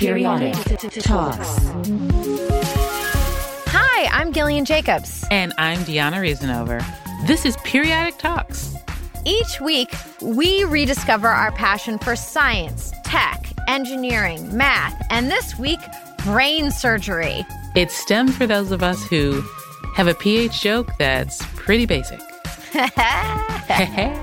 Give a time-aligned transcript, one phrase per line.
[0.00, 0.54] Periodic
[1.02, 1.58] Talks.
[3.66, 5.26] Hi, I'm Gillian Jacobs.
[5.30, 6.82] And I'm Diona Reasonover.
[7.26, 8.74] This is Periodic Talks.
[9.26, 9.92] Each week,
[10.22, 15.80] we rediscover our passion for science, tech, engineering, math, and this week,
[16.24, 17.44] brain surgery.
[17.76, 19.42] It's STEM for those of us who
[19.96, 22.22] have a PH joke that's pretty basic.
[22.72, 24.16] hey.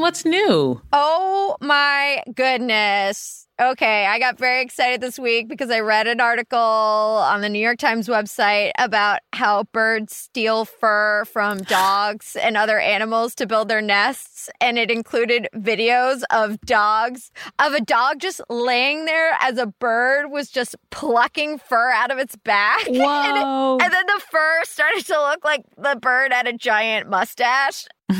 [0.00, 0.80] What's new?
[0.92, 3.46] Oh my goodness.
[3.58, 7.58] Okay, I got very excited this week because I read an article on the New
[7.58, 13.68] York Times website about how birds steal fur from dogs and other animals to build
[13.68, 14.50] their nests.
[14.60, 20.30] And it included videos of dogs, of a dog just laying there as a bird
[20.30, 22.84] was just plucking fur out of its back.
[22.88, 23.78] Whoa.
[23.78, 27.86] And, and then the fur started to look like the bird had a giant mustache.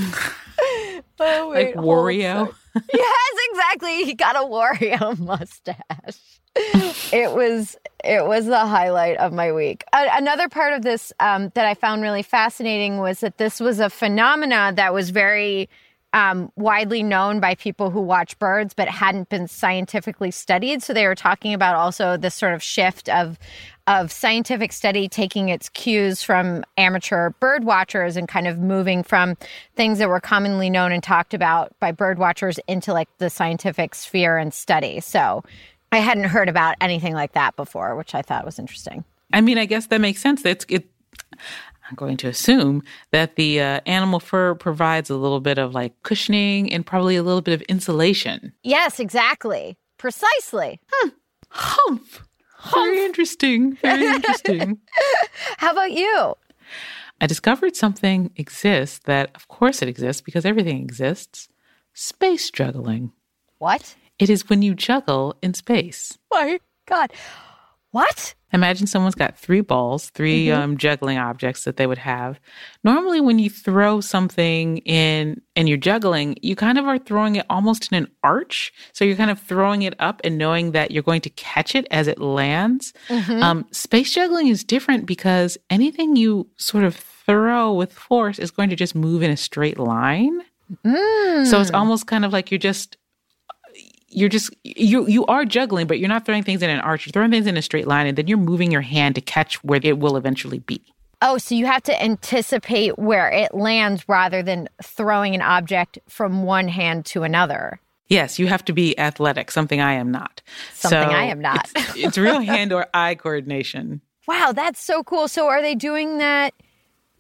[1.20, 2.54] oh, wait, like Wario
[2.92, 4.04] yes, exactly.
[4.04, 6.40] He got a Wario mustache.
[7.12, 9.84] it was it was the highlight of my week.
[9.92, 13.90] another part of this um, that I found really fascinating was that this was a
[13.90, 15.68] phenomena that was very
[16.14, 20.82] um, widely known by people who watch birds, but hadn't been scientifically studied.
[20.82, 23.38] So they were talking about also this sort of shift of
[23.86, 29.36] of scientific study taking its cues from amateur bird watchers and kind of moving from
[29.76, 33.94] things that were commonly known and talked about by bird watchers into like the scientific
[33.94, 35.00] sphere and study.
[35.00, 35.44] So
[35.92, 39.04] I hadn't heard about anything like that before, which I thought was interesting.
[39.32, 40.44] I mean, I guess that makes sense.
[40.44, 40.88] It's it.
[41.88, 45.94] I'm going to assume that the uh, animal fur provides a little bit of like
[46.02, 48.52] cushioning and probably a little bit of insulation.
[48.64, 49.76] Yes, exactly.
[49.96, 50.80] Precisely.
[50.90, 51.08] Hmm.
[51.50, 52.25] Humph.
[52.74, 53.76] Very interesting.
[53.76, 54.78] Very interesting.
[55.58, 56.34] How about you?
[57.20, 61.48] I discovered something exists that, of course, it exists because everything exists
[61.94, 63.12] space juggling.
[63.58, 63.94] What?
[64.18, 66.18] It is when you juggle in space.
[66.30, 67.12] My God.
[67.96, 68.34] What?
[68.52, 70.60] Imagine someone's got three balls, 3 mm-hmm.
[70.60, 72.38] um, juggling objects that they would have.
[72.84, 77.46] Normally, when you throw something in and you're juggling, you kind of are throwing it
[77.48, 78.70] almost in an arch.
[78.92, 81.86] So you're kind of throwing it up and knowing that you're going to catch it
[81.90, 82.92] as it lands.
[83.08, 83.42] Mm-hmm.
[83.42, 88.68] Um, space juggling is different because anything you sort of throw with force is going
[88.68, 90.42] to just move in a straight line.
[90.84, 91.46] Mm.
[91.46, 92.98] So it's almost kind of like you're just
[94.16, 97.06] you're just you you are juggling, but you're not throwing things in an arch.
[97.06, 99.62] You're throwing things in a straight line, and then you're moving your hand to catch
[99.62, 100.82] where it will eventually be.
[101.20, 106.44] Oh, so you have to anticipate where it lands rather than throwing an object from
[106.44, 107.78] one hand to another.
[108.08, 110.40] Yes, you have to be athletic, something I am not.
[110.72, 111.70] Something so I am not.
[111.74, 114.00] it's, it's real hand or eye coordination.
[114.28, 115.28] Wow, that's so cool.
[115.28, 116.52] So are they doing that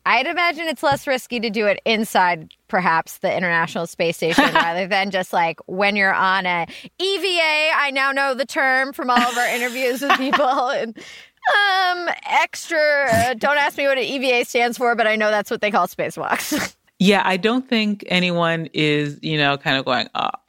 [0.06, 4.86] I'd imagine it's less risky to do it inside, perhaps, the International Space Station rather
[4.86, 6.68] than just like when you're on a
[7.00, 7.72] EVA.
[7.74, 10.46] I now know the term from all of our interviews with people.
[10.76, 13.06] And, um, extra.
[13.08, 15.70] Uh, don't ask me what an EVA stands for, but I know that's what they
[15.70, 16.74] call spacewalks.
[16.98, 20.42] yeah, I don't think anyone is, you know, kind of going up.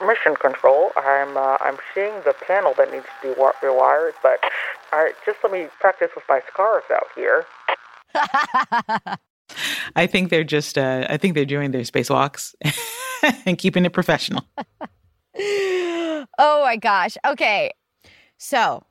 [0.00, 0.90] Mission control.
[0.96, 4.40] I'm uh, I'm seeing the panel that needs to be rewired, but
[4.92, 7.46] all right, just let me practice with my scars out here.
[9.96, 12.54] I think they're just, uh, I think they're doing their spacewalks
[13.46, 14.44] and keeping it professional.
[15.36, 17.16] oh my gosh.
[17.26, 17.70] Okay.
[18.38, 18.84] So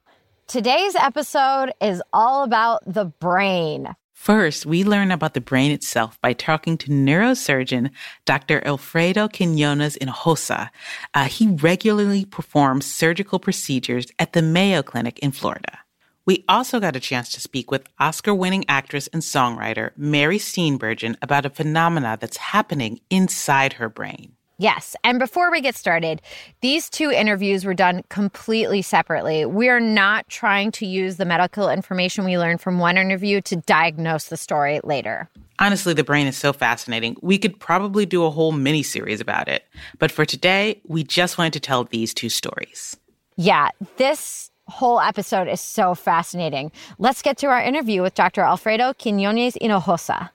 [0.47, 3.95] today's episode is all about the brain.
[4.15, 7.91] First, we learn about the brain itself by talking to neurosurgeon
[8.25, 8.65] Dr.
[8.65, 10.69] Alfredo Quinones Hinojosa.
[11.13, 15.77] Uh, he regularly performs surgical procedures at the Mayo Clinic in Florida.
[16.25, 21.15] We also got a chance to speak with Oscar winning actress and songwriter Mary Steenburgen
[21.21, 24.31] about a phenomena that's happening inside her brain.
[24.57, 24.95] Yes.
[25.03, 26.21] And before we get started,
[26.61, 29.45] these two interviews were done completely separately.
[29.45, 33.57] We are not trying to use the medical information we learned from one interview to
[33.57, 35.29] diagnose the story later.
[35.59, 37.17] Honestly, the brain is so fascinating.
[37.21, 39.65] We could probably do a whole mini series about it.
[39.99, 42.97] But for today, we just wanted to tell these two stories.
[43.35, 46.71] Yeah, this whole episode is so fascinating.
[46.97, 48.41] Let's get to our interview with Dr.
[48.41, 50.29] Alfredo Quinones Hinojosa.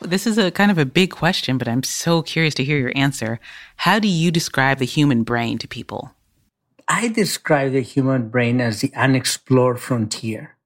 [0.00, 2.92] This is a kind of a big question, but I'm so curious to hear your
[2.94, 3.40] answer.
[3.76, 6.12] How do you describe the human brain to people?
[6.86, 10.56] I describe the human brain as the unexplored frontier.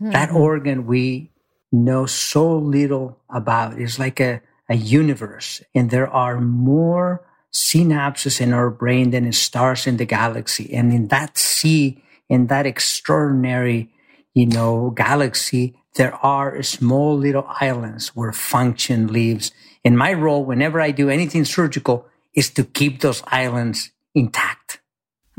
[0.00, 0.12] Mm-hmm.
[0.12, 1.32] That organ we
[1.72, 8.52] know so little about is like a a universe and there are more synapses in
[8.52, 10.74] our brain than stars in the galaxy.
[10.74, 13.92] And in that sea, in that extraordinary,
[14.34, 19.52] you know, galaxy, there are small little islands where function lives.
[19.84, 24.80] And my role, whenever I do anything surgical, is to keep those islands intact.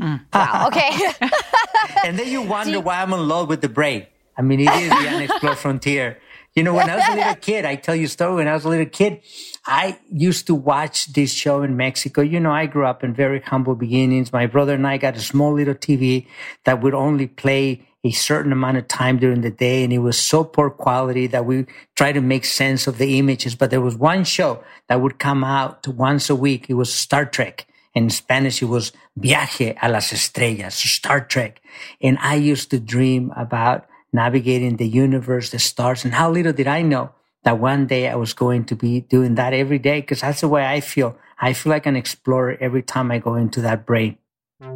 [0.00, 0.20] Mm.
[0.32, 0.68] Wow.
[0.68, 0.90] Okay.
[2.04, 4.06] and then you wonder you- why I'm in love with the brain.
[4.38, 6.18] I mean, it is the unexplored frontier.
[6.56, 8.36] You know, when I was a little kid, I tell you a story.
[8.36, 9.20] When I was a little kid,
[9.66, 12.22] I used to watch this show in Mexico.
[12.22, 14.32] You know, I grew up in very humble beginnings.
[14.32, 16.26] My brother and I got a small little TV
[16.64, 19.84] that would only play a certain amount of time during the day.
[19.84, 23.54] And it was so poor quality that we tried to make sense of the images.
[23.54, 26.70] But there was one show that would come out once a week.
[26.70, 27.66] It was Star Trek.
[27.94, 31.60] In Spanish, it was Viaje a las Estrellas, Star Trek.
[32.00, 36.04] And I used to dream about navigating the universe, the stars.
[36.04, 37.10] And how little did I know
[37.44, 40.48] that one day I was going to be doing that every day because that's the
[40.48, 41.16] way I feel.
[41.38, 44.18] I feel like an explorer every time I go into that brain.
[44.60, 44.74] Have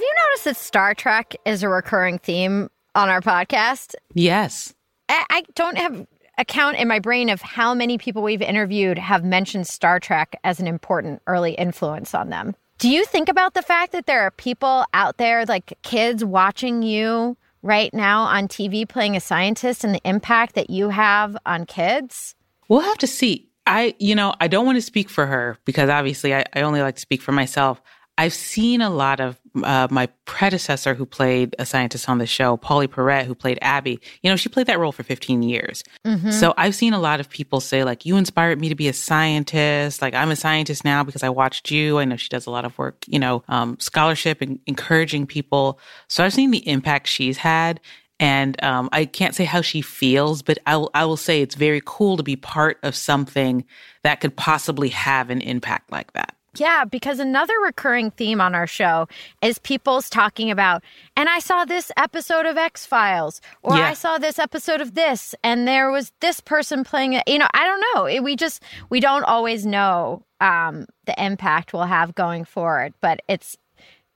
[0.00, 3.94] you noticed that Star Trek is a recurring theme on our podcast?
[4.14, 4.74] Yes.
[5.08, 6.06] I, I don't have
[6.38, 10.38] a count in my brain of how many people we've interviewed have mentioned Star Trek
[10.44, 12.54] as an important early influence on them.
[12.82, 16.82] Do you think about the fact that there are people out there, like kids watching
[16.82, 21.64] you right now on TV playing a scientist and the impact that you have on
[21.64, 22.34] kids?
[22.66, 23.48] We'll have to see.
[23.68, 26.82] I, you know, I don't want to speak for her because obviously I, I only
[26.82, 27.80] like to speak for myself.
[28.18, 32.56] I've seen a lot of uh, my predecessor who played a scientist on the show,
[32.56, 34.00] Pauley Perrette, who played Abby.
[34.22, 35.82] You know, she played that role for 15 years.
[36.06, 36.30] Mm-hmm.
[36.30, 38.92] So I've seen a lot of people say, like, you inspired me to be a
[38.92, 40.02] scientist.
[40.02, 41.98] Like, I'm a scientist now because I watched you.
[41.98, 45.78] I know she does a lot of work, you know, um, scholarship and encouraging people.
[46.08, 47.80] So I've seen the impact she's had.
[48.20, 51.56] And um, I can't say how she feels, but I will, I will say it's
[51.56, 53.64] very cool to be part of something
[54.04, 56.36] that could possibly have an impact like that.
[56.56, 59.08] Yeah, because another recurring theme on our show
[59.40, 60.82] is people's talking about,
[61.16, 63.88] and I saw this episode of X Files, or yeah.
[63.88, 67.22] I saw this episode of this, and there was this person playing it.
[67.26, 68.22] You know, I don't know.
[68.22, 73.56] we just, we don't always know um, the impact we'll have going forward, but it's,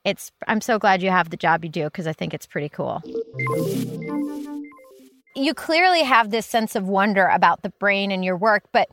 [0.05, 2.69] it's, I'm so glad you have the job you do because I think it's pretty
[2.69, 3.03] cool
[5.37, 8.89] you clearly have this sense of wonder about the brain and your work, but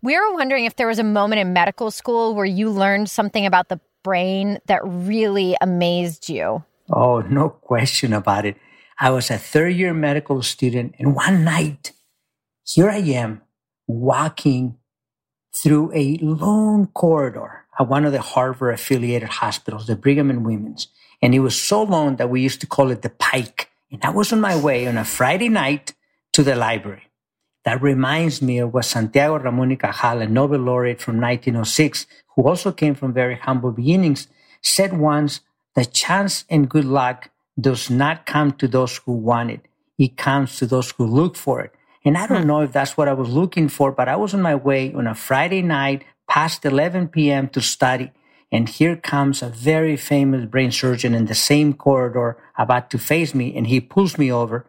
[0.00, 3.44] we were wondering if there was a moment in medical school where you learned something
[3.44, 6.64] about the brain that really amazed you.
[6.90, 8.56] Oh, no question about it.
[9.00, 11.92] I was a third year medical student, and one night,
[12.64, 13.42] here I am
[13.86, 14.76] walking
[15.62, 20.88] through a long corridor at one of the Harvard affiliated hospitals, the Brigham and Women's.
[21.20, 24.10] And it was so long that we used to call it the Pike and I
[24.10, 25.94] was on my way on a Friday night
[26.32, 27.04] to the library.
[27.64, 32.46] That reminds me of what Santiago Ramon y Cajal, a Nobel laureate from 1906, who
[32.46, 34.28] also came from very humble beginnings,
[34.62, 35.40] said once
[35.74, 37.30] that chance and good luck
[37.60, 39.66] does not come to those who want it.
[39.98, 41.72] It comes to those who look for it.
[42.04, 42.48] And I don't hmm.
[42.48, 45.06] know if that's what I was looking for, but I was on my way on
[45.06, 47.48] a Friday night past 11 p.m.
[47.48, 48.12] to study.
[48.50, 53.34] And here comes a very famous brain surgeon in the same corridor about to face
[53.34, 53.54] me.
[53.56, 54.66] And he pulls me over,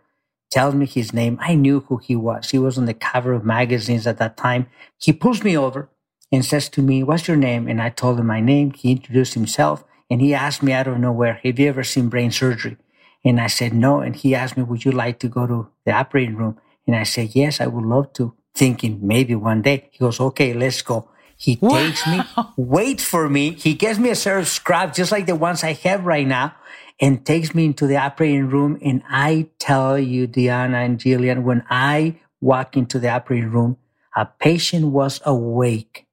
[0.52, 1.38] tells me his name.
[1.42, 2.50] I knew who he was.
[2.50, 4.68] He was on the cover of magazines at that time.
[4.98, 5.90] He pulls me over
[6.32, 7.68] and says to me, what's your name?
[7.68, 8.72] And I told him my name.
[8.72, 12.32] He introduced himself and he asked me out of nowhere, have you ever seen brain
[12.32, 12.78] surgery?
[13.24, 14.00] And I said, no.
[14.02, 16.60] And he asked me, would you like to go to the operating room?
[16.86, 19.90] And I said, yes, I would love to thinking maybe one day.
[19.92, 21.10] He goes, okay, let's go.
[21.40, 21.70] He wow.
[21.70, 22.22] takes me,
[22.58, 23.52] waits for me.
[23.52, 26.54] He gives me a set of scraps just like the ones I have right now
[27.00, 28.78] and takes me into the operating room.
[28.84, 33.78] And I tell you, Diona and Gillian, when I walk into the operating room,
[34.18, 36.08] a patient was awake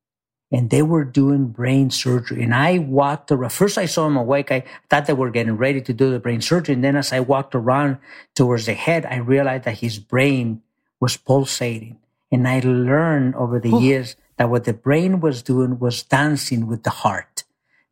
[0.52, 2.44] and they were doing brain surgery.
[2.44, 3.50] And I walked around.
[3.50, 4.52] First, I saw him awake.
[4.52, 6.76] I thought they were getting ready to do the brain surgery.
[6.76, 7.98] And then as I walked around
[8.36, 10.62] towards the head, I realized that his brain
[11.00, 11.98] was pulsating.
[12.30, 16.82] And I learned over the years that what the brain was doing was dancing with
[16.82, 17.44] the heart.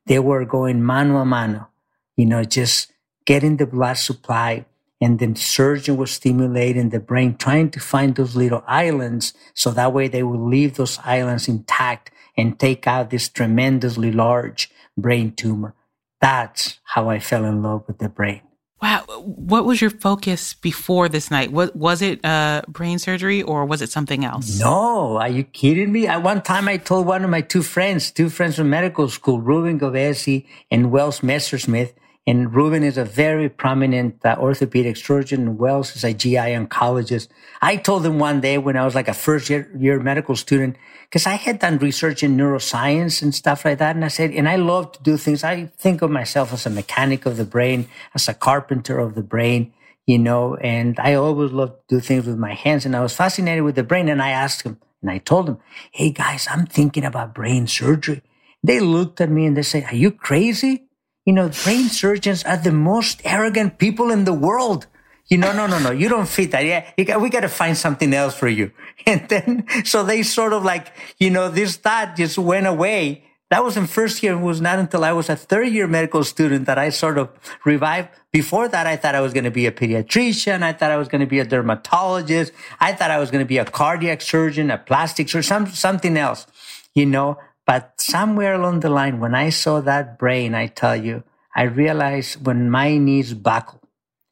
[0.07, 1.69] They were going mano a mano,
[2.17, 2.93] you know, just
[3.25, 4.67] getting the blood supply.
[5.01, 9.35] And the surgeon was stimulating the brain, trying to find those little islands.
[9.53, 14.71] So that way they would leave those islands intact and take out this tremendously large
[14.97, 15.75] brain tumor.
[16.21, 18.43] That's how I fell in love with the brain.
[18.83, 19.05] Wow.
[19.25, 21.53] What was your focus before this night?
[21.53, 24.59] Was it uh, brain surgery or was it something else?
[24.61, 26.07] No, are you kidding me?
[26.07, 29.41] At one time I told one of my two friends, two friends from medical school,
[29.41, 31.95] Ruben Govesi and Wells Messersmith,
[32.27, 35.59] And Ruben is a very prominent uh, orthopedic surgeon.
[35.59, 37.29] Wells is a GI oncologist.
[37.61, 40.77] I told him one day when I was like a first year, year medical student,
[41.03, 43.95] because I had done research in neuroscience and stuff like that.
[43.95, 45.45] And I said, and I love to do things.
[45.45, 49.23] I think of myself as a mechanic of the brain, as a carpenter of the
[49.23, 49.75] brain,
[50.07, 52.87] you know, and I always love to do things with my hands.
[52.87, 54.09] And I was fascinated with the brain.
[54.09, 55.59] And I asked him and I told him,
[55.93, 58.23] Hey guys, I'm thinking about brain surgery.
[58.63, 60.89] They looked at me and they said, Are you crazy?
[61.25, 64.87] You know, brain surgeons are the most arrogant people in the world.
[65.29, 66.65] You know, no, no, no, you don't fit that.
[66.65, 68.71] Yeah, got, we got to find something else for you.
[69.07, 73.25] And then, so they sort of like, you know, this thought just went away.
[73.51, 74.33] That was in first year.
[74.33, 77.31] It was not until I was a third year medical student that I sort of
[77.65, 78.09] revived.
[78.33, 80.63] Before that, I thought I was going to be a pediatrician.
[80.63, 82.53] I thought I was going to be a dermatologist.
[82.81, 86.17] I thought I was going to be a cardiac surgeon, a plastic surgeon, some, something
[86.17, 86.47] else,
[86.95, 91.25] you know, but somewhere along the line, when I saw that brain, I tell you,
[91.57, 93.81] I realized when my knees buckled,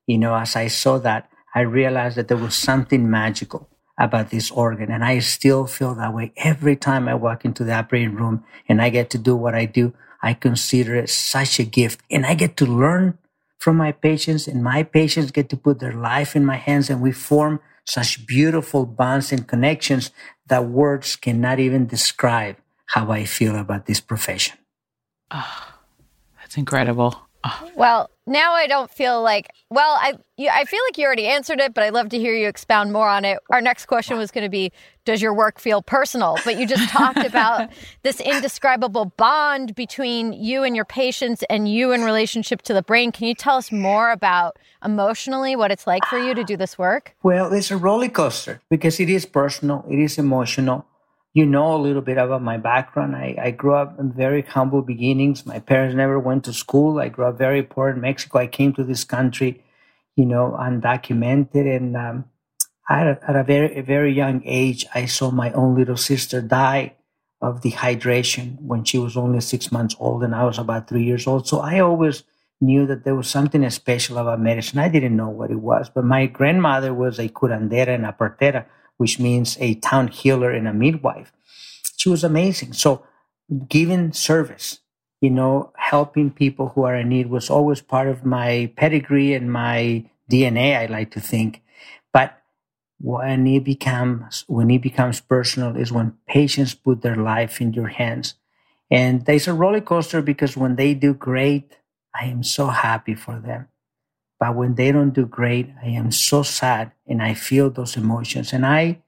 [0.06, 4.50] you know, as I saw that, I realized that there was something magical about this
[4.50, 4.90] organ.
[4.90, 8.82] And I still feel that way every time I walk into the operating room and
[8.82, 9.94] I get to do what I do.
[10.22, 13.18] I consider it such a gift and I get to learn
[13.58, 17.00] from my patients and my patients get to put their life in my hands and
[17.00, 20.10] we form such beautiful bonds and connections
[20.46, 22.56] that words cannot even describe
[22.92, 24.58] how I feel about this profession.
[25.30, 25.68] Oh,
[26.38, 27.18] that's incredible.
[27.42, 27.70] Oh.
[27.74, 29.50] Well, now I don't feel like.
[29.70, 32.46] Well, I I feel like you already answered it, but I'd love to hear you
[32.48, 33.38] expound more on it.
[33.50, 34.70] Our next question was going to be,
[35.06, 36.36] does your work feel personal?
[36.44, 37.70] But you just talked about
[38.02, 43.10] this indescribable bond between you and your patients, and you in relationship to the brain.
[43.10, 46.78] Can you tell us more about emotionally what it's like for you to do this
[46.78, 47.16] work?
[47.22, 50.86] Well, it's a roller coaster because it is personal, it is emotional
[51.34, 53.16] you know a little bit about my background.
[53.16, 55.46] I, I grew up in very humble beginnings.
[55.46, 56.98] My parents never went to school.
[57.00, 58.38] I grew up very poor in Mexico.
[58.38, 59.64] I came to this country,
[60.14, 61.74] you know, undocumented.
[61.74, 62.24] And um,
[62.90, 66.42] at, a, at a very, a very young age, I saw my own little sister
[66.42, 66.96] die
[67.40, 71.26] of dehydration when she was only six months old and I was about three years
[71.26, 71.48] old.
[71.48, 72.24] So I always
[72.60, 74.78] knew that there was something special about medicine.
[74.78, 78.66] I didn't know what it was, but my grandmother was a curandera and a partera
[78.96, 81.32] which means a town healer and a midwife.
[81.96, 82.72] She was amazing.
[82.72, 83.04] So
[83.68, 84.80] giving service,
[85.20, 89.52] you know, helping people who are in need was always part of my pedigree and
[89.52, 91.62] my DNA, I like to think.
[92.12, 92.38] But
[93.00, 97.88] when it becomes when it becomes personal is when patients put their life in your
[97.88, 98.34] hands.
[98.90, 101.76] And there's a roller coaster because when they do great,
[102.14, 103.68] I am so happy for them.
[104.42, 108.52] But when they don't do great, I am so sad and I feel those emotions.
[108.52, 108.98] And I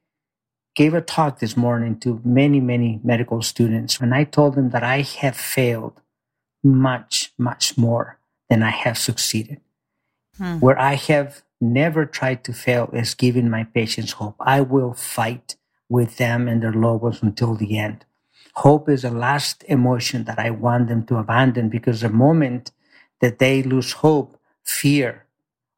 [0.75, 4.83] gave a talk this morning to many, many medical students and I told them that
[4.83, 5.99] I have failed
[6.63, 8.17] much, much more
[8.49, 9.59] than I have succeeded.
[10.37, 10.59] Hmm.
[10.59, 14.37] Where I have never tried to fail is giving my patients hope.
[14.39, 15.57] I will fight
[15.89, 18.05] with them and their loved ones until the end.
[18.53, 22.71] Hope is the last emotion that I want them to abandon because the moment
[23.19, 25.24] that they lose hope, fear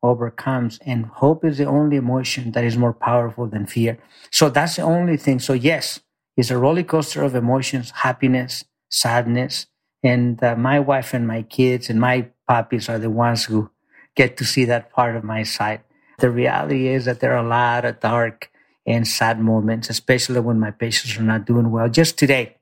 [0.07, 0.79] overcomes.
[0.85, 3.97] And hope is the only emotion that is more powerful than fear.
[4.31, 5.39] So that's the only thing.
[5.39, 5.99] So, yes,
[6.35, 9.67] it's a roller coaster of emotions, happiness, sadness.
[10.03, 13.69] And uh, my wife and my kids and my puppies are the ones who
[14.15, 15.81] get to see that part of my side.
[16.19, 18.49] The reality is that there are a lot of dark
[18.85, 21.89] and sad moments, especially when my patients are not doing well.
[21.89, 22.57] Just today,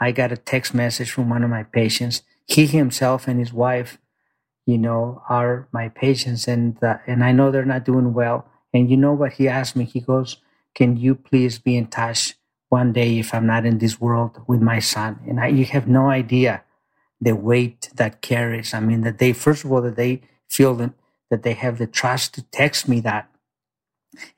[0.00, 2.22] I got a text message from one of my patients.
[2.46, 3.98] He himself and his wife
[4.66, 8.46] you know, are my patients, and uh, and I know they're not doing well.
[8.74, 9.84] And you know what he asked me?
[9.84, 10.38] He goes,
[10.74, 12.34] "Can you please be in touch
[12.68, 15.88] one day if I'm not in this world with my son?" And I, you have
[15.88, 16.64] no idea
[17.20, 18.74] the weight that carries.
[18.74, 20.92] I mean, that they first of all that they feel that,
[21.30, 23.30] that they have the trust to text me that,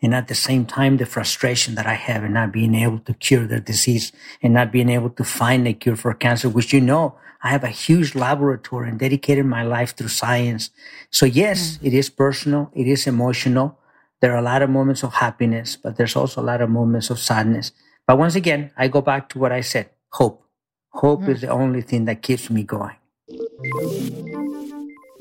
[0.03, 3.15] and at the same time the frustration that I have in not being able to
[3.15, 6.81] cure their disease and not being able to find a cure for cancer, which you
[6.81, 10.71] know I have a huge laboratory and dedicated my life through science.
[11.11, 11.87] So yes, mm.
[11.87, 12.71] it is personal.
[12.75, 13.79] It is emotional.
[14.21, 17.11] There are a lot of moments of happiness, but there's also a lot of moments
[17.11, 17.71] of sadness.
[18.07, 19.91] But once again, I go back to what I said.
[20.11, 20.43] Hope.
[20.91, 21.29] Hope mm.
[21.29, 22.97] is the only thing that keeps me going.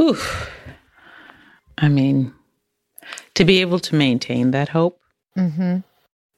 [0.01, 0.49] Oof.
[1.77, 2.33] I mean,
[3.35, 4.99] to be able to maintain that hope,
[5.37, 5.79] mm-hmm.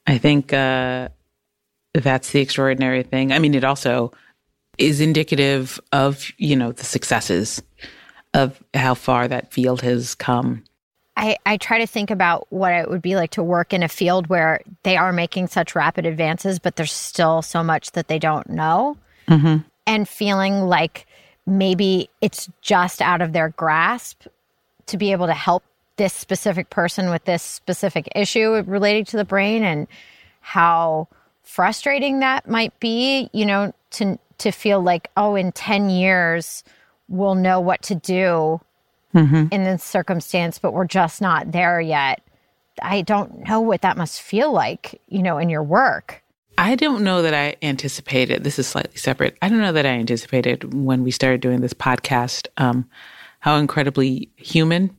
[0.07, 1.09] I think uh,
[1.93, 3.31] that's the extraordinary thing.
[3.31, 4.11] I mean, it also
[4.77, 7.61] is indicative of, you know, the successes
[8.33, 10.63] of how far that field has come.
[11.17, 13.89] I, I try to think about what it would be like to work in a
[13.89, 18.19] field where they are making such rapid advances, but there's still so much that they
[18.19, 18.95] don't know.
[19.27, 19.57] Mm-hmm.
[19.85, 21.07] And feeling like
[21.45, 24.27] maybe it's just out of their grasp
[24.85, 25.63] to be able to help
[25.99, 29.85] this specific person with this specific issue relating to the brain and
[30.39, 31.09] how
[31.43, 36.63] frustrating that might be, you know, to to feel like, oh, in 10 years
[37.09, 38.61] we'll know what to do
[39.13, 39.47] mm-hmm.
[39.51, 42.21] in this circumstance, but we're just not there yet.
[42.81, 46.23] I don't know what that must feel like, you know, in your work.
[46.57, 49.37] I don't know that I anticipated, this is slightly separate.
[49.41, 52.89] I don't know that I anticipated when we started doing this podcast um,
[53.39, 54.95] how incredibly human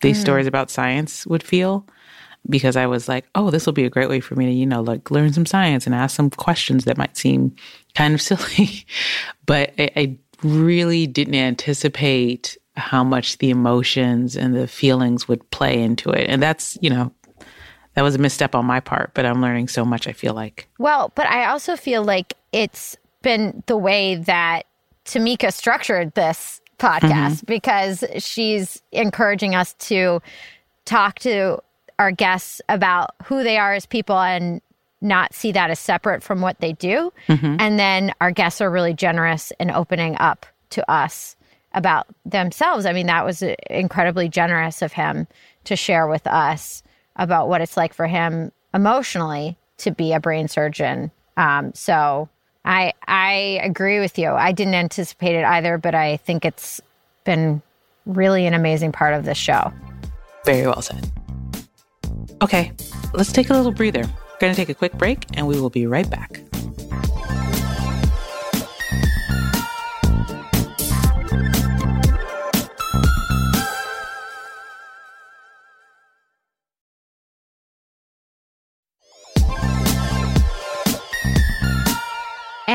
[0.00, 0.22] these mm.
[0.22, 1.86] stories about science would feel
[2.48, 4.66] because I was like, oh, this will be a great way for me to, you
[4.66, 7.54] know, like learn some science and ask some questions that might seem
[7.94, 8.86] kind of silly.
[9.46, 15.80] but I, I really didn't anticipate how much the emotions and the feelings would play
[15.82, 16.28] into it.
[16.30, 17.12] And that's, you know,
[17.94, 20.68] that was a misstep on my part, but I'm learning so much, I feel like.
[20.78, 24.66] Well, but I also feel like it's been the way that
[25.04, 27.46] Tamika structured this podcast mm-hmm.
[27.46, 30.20] because she's encouraging us to
[30.84, 31.62] talk to
[31.98, 34.60] our guests about who they are as people and
[35.00, 37.12] not see that as separate from what they do.
[37.28, 37.56] Mm-hmm.
[37.58, 41.36] And then our guests are really generous in opening up to us
[41.72, 42.86] about themselves.
[42.86, 45.26] I mean, that was incredibly generous of him
[45.64, 46.82] to share with us
[47.16, 51.10] about what it's like for him emotionally to be a brain surgeon.
[51.36, 52.28] Um, so
[52.64, 54.28] I I agree with you.
[54.30, 56.80] I didn't anticipate it either, but I think it's
[57.24, 57.62] been
[58.06, 59.72] really an amazing part of this show.
[60.44, 61.10] Very well said.
[62.42, 62.72] Okay,
[63.12, 64.02] let's take a little breather.
[64.02, 66.40] We're going to take a quick break and we will be right back.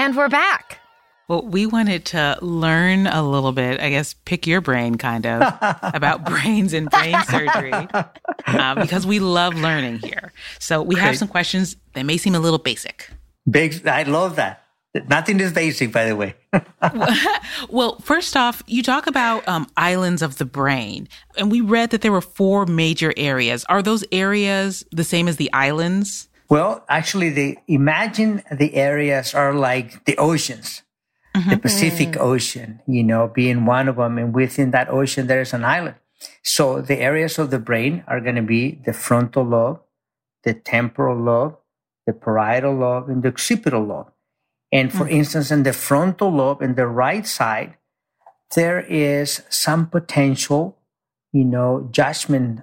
[0.05, 0.77] And we're back.
[1.27, 5.41] Well, we wanted to learn a little bit, I guess, pick your brain kind of
[5.81, 10.31] about brains and brain surgery uh, because we love learning here.
[10.59, 13.09] So we have some questions that may seem a little basic.
[13.49, 14.61] Big, I love that.
[15.09, 16.35] Nothing is basic, by the way.
[17.71, 22.01] well, first off, you talk about um, islands of the brain, and we read that
[22.01, 23.65] there were four major areas.
[23.69, 26.29] Are those areas the same as the islands?
[26.47, 30.83] Well, actually, the imagine the areas are like the oceans
[31.35, 31.49] mm-hmm.
[31.49, 32.17] the Pacific.
[32.17, 34.17] Ocean, you know, being one of them.
[34.17, 35.95] And within that ocean, there is an island.
[36.43, 39.81] So the areas of the brain are going to be the frontal lobe,
[40.43, 41.57] the temporal lobe,
[42.05, 44.11] the parietal lobe, and the occipital lobe.
[44.71, 45.15] And for mm-hmm.
[45.15, 47.75] instance, in the frontal lobe, in the right side,
[48.55, 50.77] there is some potential,
[51.31, 52.61] you know, judgment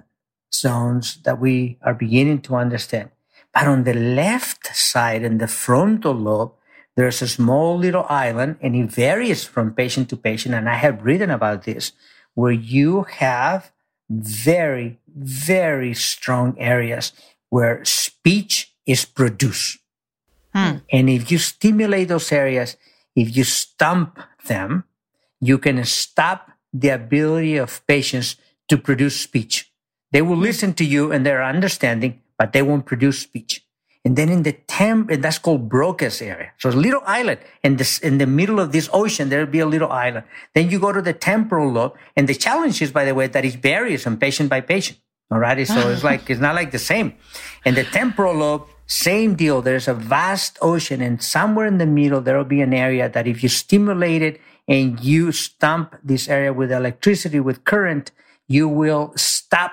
[0.53, 3.09] zones that we are beginning to understand.
[3.53, 6.53] But on the left side, in the frontal lobe,
[6.95, 10.55] there's a small little island and it varies from patient to patient.
[10.55, 11.91] And I have written about this
[12.33, 13.71] where you have
[14.09, 17.13] very, very strong areas
[17.49, 19.79] where speech is produced.
[20.53, 20.77] Hmm.
[20.91, 22.77] And if you stimulate those areas,
[23.15, 24.85] if you stump them,
[25.39, 28.35] you can stop the ability of patients
[28.69, 29.71] to produce speech.
[30.11, 33.65] They will listen to you and they're understanding, but they won't produce speech.
[34.05, 36.51] And then in the temp, and that's called Broca's area.
[36.57, 37.39] So it's a little island.
[37.63, 40.25] And this, in the middle of this ocean, there'll be a little island.
[40.53, 41.95] Then you go to the temporal lobe.
[42.17, 44.99] And the challenge is, by the way, that it varies from patient by patient.
[45.31, 45.65] All right.
[45.65, 47.13] So it's like, it's not like the same.
[47.63, 49.61] And the temporal lobe, same deal.
[49.61, 53.41] There's a vast ocean and somewhere in the middle, there'll be an area that if
[53.41, 58.11] you stimulate it and you stump this area with electricity, with current,
[58.49, 59.71] you will stop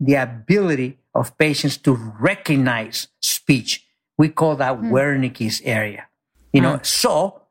[0.00, 3.84] the ability of patients to recognize speech.
[4.16, 4.90] We call that mm.
[4.90, 6.06] Wernicke's area.
[6.52, 6.86] You know, mm.
[6.86, 7.42] so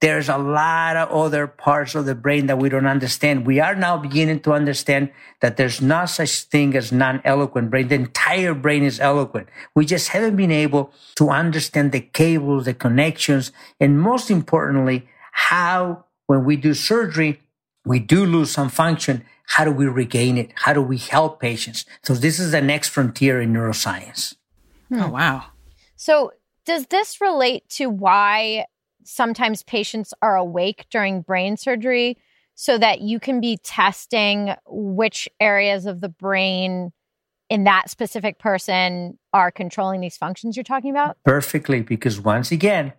[0.00, 3.46] there's a lot of other parts of the brain that we don't understand.
[3.46, 5.10] We are now beginning to understand
[5.40, 7.88] that there's not such thing as non-eloquent brain.
[7.88, 9.48] The entire brain is eloquent.
[9.74, 16.04] We just haven't been able to understand the cables, the connections, and most importantly, how
[16.26, 17.40] when we do surgery,
[17.84, 20.52] we do lose some function how do we regain it?
[20.54, 21.84] How do we help patients?
[22.02, 24.34] So this is the next frontier in neuroscience.
[24.88, 25.02] Hmm.
[25.02, 25.44] Oh, wow.
[25.96, 26.32] So
[26.64, 28.66] does this relate to why
[29.04, 32.16] sometimes patients are awake during brain surgery
[32.54, 36.92] so that you can be testing which areas of the brain
[37.50, 41.18] in that specific person are controlling these functions you're talking about?
[41.24, 42.94] Perfectly, because once again,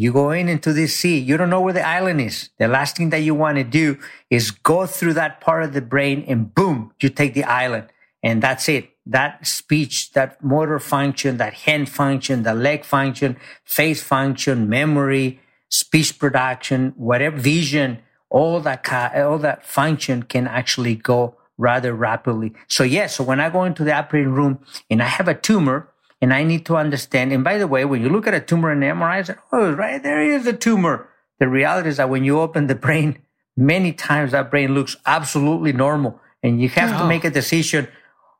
[0.00, 1.18] you go in into this sea.
[1.18, 2.48] You don't know where the island is.
[2.58, 3.98] The last thing that you want to do
[4.30, 7.88] is go through that part of the brain and boom, you take the island.
[8.22, 8.88] And that's it.
[9.04, 16.18] That speech, that motor function, that hand function, the leg function, face function, memory, speech
[16.18, 17.98] production, whatever vision,
[18.30, 22.54] all that all that function can actually go rather rapidly.
[22.68, 25.90] So yes, so when I go into the operating room and I have a tumor
[26.20, 28.70] and I need to understand, and by the way, when you look at a tumor
[28.72, 31.08] in the MRI, say, oh, right there is a tumor.
[31.38, 33.18] The reality is that when you open the brain,
[33.56, 37.08] many times that brain looks absolutely normal and you have to Oh.
[37.08, 37.88] make a decision.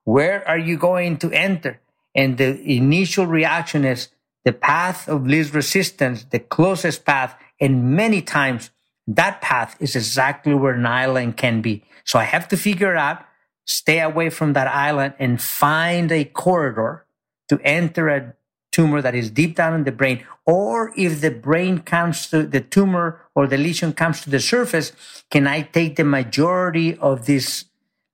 [0.05, 1.81] Where are you going to enter?
[2.15, 4.09] And the initial reaction is
[4.45, 7.35] the path of least resistance, the closest path.
[7.61, 8.71] And many times
[9.07, 11.85] that path is exactly where an island can be.
[12.05, 13.25] So I have to figure out,
[13.67, 17.05] stay away from that island and find a corridor
[17.51, 18.33] to enter a
[18.71, 20.25] tumor that is deep down in the brain.
[20.47, 24.93] Or if the brain comes to the tumor or the lesion comes to the surface,
[25.31, 27.65] can I take the majority of this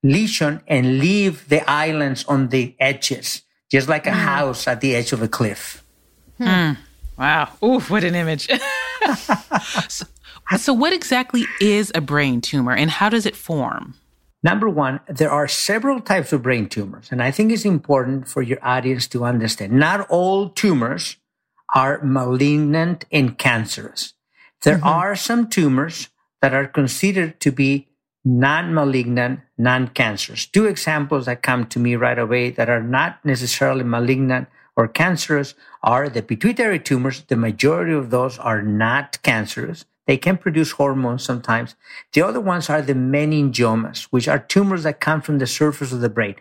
[0.03, 4.25] lesion and leave the islands on the edges, just like a mm.
[4.33, 5.85] house at the edge of a cliff?
[6.39, 6.45] Hmm.
[6.45, 6.73] Hmm.
[7.19, 7.53] Wow.
[7.63, 8.49] Ooh, what an image.
[9.89, 10.07] so,
[10.57, 13.95] so, what exactly is a brain tumor and how does it form?
[14.47, 18.43] Number one, there are several types of brain tumors, and I think it's important for
[18.43, 19.73] your audience to understand.
[19.73, 21.17] Not all tumors
[21.75, 24.15] are malignant and cancerous.
[24.63, 24.87] There mm-hmm.
[24.87, 26.11] are some tumors
[26.43, 27.89] that are considered to be
[28.25, 30.47] non-malignant, non-cancerous.
[30.47, 35.55] Two examples that come to me right away that are not necessarily malignant or cancerous
[35.83, 37.23] are the pituitary tumors.
[37.27, 39.87] The majority of those are not cancerous.
[40.07, 41.75] They can produce hormones sometimes.
[42.13, 46.01] The other ones are the meningiomas, which are tumors that come from the surface of
[46.01, 46.37] the brain.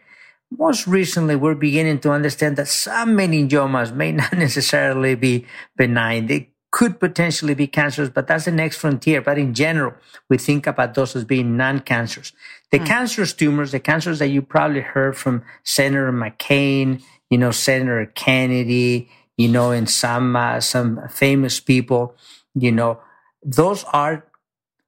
[0.51, 6.27] Most recently, we're beginning to understand that some meningiomas may not necessarily be benign.
[6.27, 9.21] They could potentially be cancerous, but that's the next frontier.
[9.21, 9.93] But in general,
[10.29, 12.33] we think about those as being non-cancers.
[12.71, 18.11] The cancerous tumors, the cancers that you probably heard from Senator McCain, you know, Senator
[18.13, 22.15] Kennedy, you know, and some uh, some famous people,
[22.53, 22.99] you know,
[23.45, 24.25] those are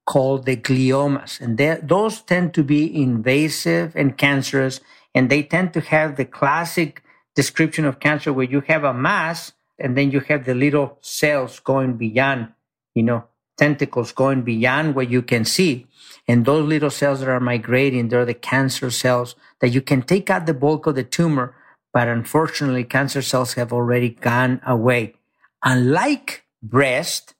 [0.06, 4.80] called the gliomas, and those tend to be invasive and cancerous,
[5.14, 7.04] and they tend to have the classic
[7.36, 11.60] description of cancer where you have a mass and then you have the little cells
[11.60, 12.50] going beyond,
[12.96, 13.24] you know,
[13.58, 15.86] tentacles going beyond what you can see.
[16.28, 20.30] And those little cells that are migrating, they're the cancer cells that you can take
[20.32, 21.56] out the bulk of the tumor,
[21.94, 25.16] but unfortunately, cancer cells have already gone away.
[25.64, 27.36] Unlike breast,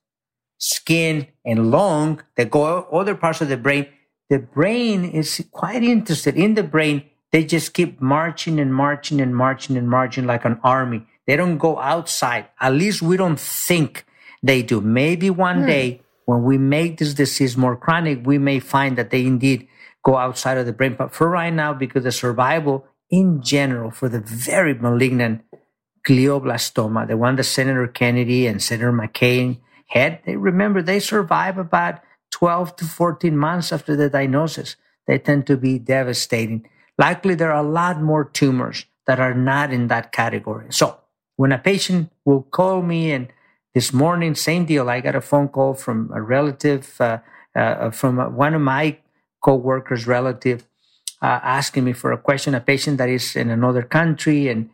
[0.58, 3.86] skin, and lung that go other parts of the brain,
[4.28, 7.04] the brain is quite interested in the brain.
[7.32, 11.06] They just keep marching and marching and marching and marching like an army.
[11.26, 12.46] They don't go outside.
[12.60, 14.04] At least we don't think
[14.42, 14.80] they do.
[14.80, 15.66] Maybe one hmm.
[15.66, 19.66] day when we make this disease more chronic, we may find that they indeed
[20.04, 20.94] go outside of the brain.
[20.98, 25.42] But for right now, because the survival in general for the very malignant
[26.06, 29.58] glioblastoma, the one that Senator Kennedy and Senator McCain
[29.88, 34.76] had, they remember they survive about 12 to 14 months after the diagnosis.
[35.06, 36.68] They tend to be devastating.
[36.98, 40.66] Likely there are a lot more tumors that are not in that category.
[40.70, 40.98] So
[41.36, 43.28] when a patient will call me and
[43.74, 47.18] this morning, same deal, I got a phone call from a relative, uh,
[47.54, 48.98] uh, from one of my
[49.42, 50.66] co-workers relative,
[51.22, 54.70] uh, asking me for a question, a patient that is in another country and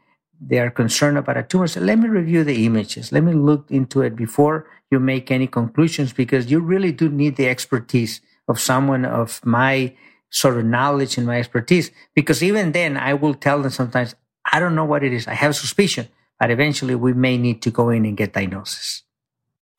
[0.48, 1.66] they are concerned about a tumor.
[1.66, 3.12] So let me review the images.
[3.12, 7.36] Let me look into it before you make any conclusions because you really do need
[7.36, 9.94] the expertise of someone of my
[10.30, 11.90] sort of knowledge and my expertise.
[12.14, 14.14] Because even then, I will tell them sometimes,
[14.52, 15.26] I don't know what it is.
[15.26, 19.02] I have suspicion, but eventually we may need to go in and get diagnosis.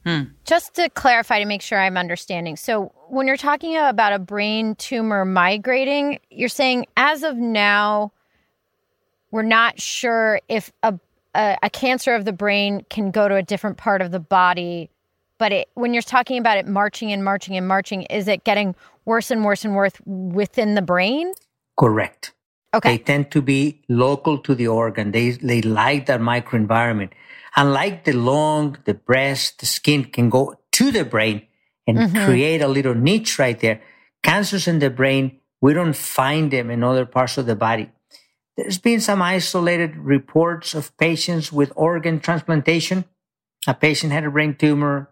[0.06, 0.22] Hmm.
[0.46, 2.58] Just to clarify to make sure I'm understanding.
[2.58, 8.12] So, when you're talking about a brain tumor migrating, you're saying as of now,
[9.36, 10.98] we're not sure if a,
[11.34, 14.90] a, a cancer of the brain can go to a different part of the body.
[15.38, 18.76] But it, when you're talking about it marching and marching and marching, is it getting
[19.04, 21.34] worse and worse and worse within the brain?
[21.78, 22.34] Correct.
[22.74, 22.96] Okay.
[22.96, 25.12] They tend to be local to the organ.
[25.12, 27.10] They, they like that microenvironment.
[27.58, 31.46] Unlike the lung, the breast, the skin can go to the brain
[31.86, 32.26] and mm-hmm.
[32.26, 33.82] create a little niche right there.
[34.24, 37.92] Cancers in the brain, we don't find them in other parts of the body.
[38.58, 43.06] There's been some isolated reports of patients with organ transplantation.
[43.68, 45.10] A patient had a brain tumor.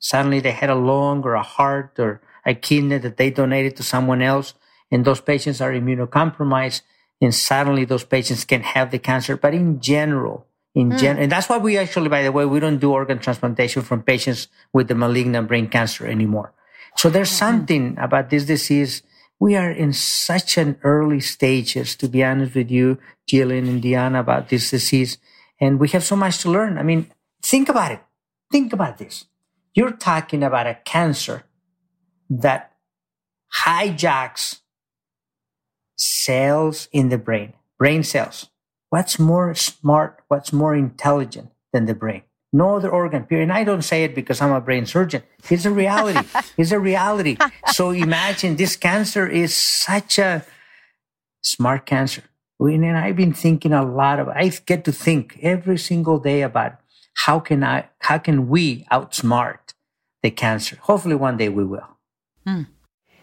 [0.00, 3.82] Suddenly they had a lung or a heart or a kidney that they donated to
[3.82, 4.54] someone else.
[4.90, 6.82] And those patients are immunocompromised.
[7.20, 9.36] And suddenly those patients can have the cancer.
[9.36, 10.96] But in general, in hmm.
[10.96, 14.02] general, and that's why we actually, by the way, we don't do organ transplantation from
[14.02, 16.52] patients with the malignant brain cancer anymore.
[16.96, 17.36] So there's hmm.
[17.36, 19.02] something about this disease.
[19.40, 24.20] We are in such an early stages, to be honest with you, Gillian and Diona,
[24.20, 25.16] about this disease.
[25.58, 26.76] And we have so much to learn.
[26.76, 27.10] I mean,
[27.42, 28.02] think about it.
[28.52, 29.24] Think about this.
[29.74, 31.44] You're talking about a cancer
[32.28, 32.72] that
[33.64, 34.60] hijacks
[35.96, 38.50] cells in the brain, brain cells.
[38.90, 42.22] What's more smart, what's more intelligent than the brain?
[42.52, 43.44] No other organ, period.
[43.44, 45.22] And I don't say it because I'm a brain surgeon.
[45.48, 46.26] It's a reality.
[46.56, 47.36] it's a reality.
[47.68, 50.44] So imagine this cancer is such a
[51.42, 52.24] smart cancer.
[52.58, 56.74] And I've been thinking a lot of, I get to think every single day about
[57.14, 59.74] how can I, how can we outsmart
[60.22, 60.76] the cancer?
[60.82, 61.96] Hopefully one day we will.
[62.46, 62.62] Hmm.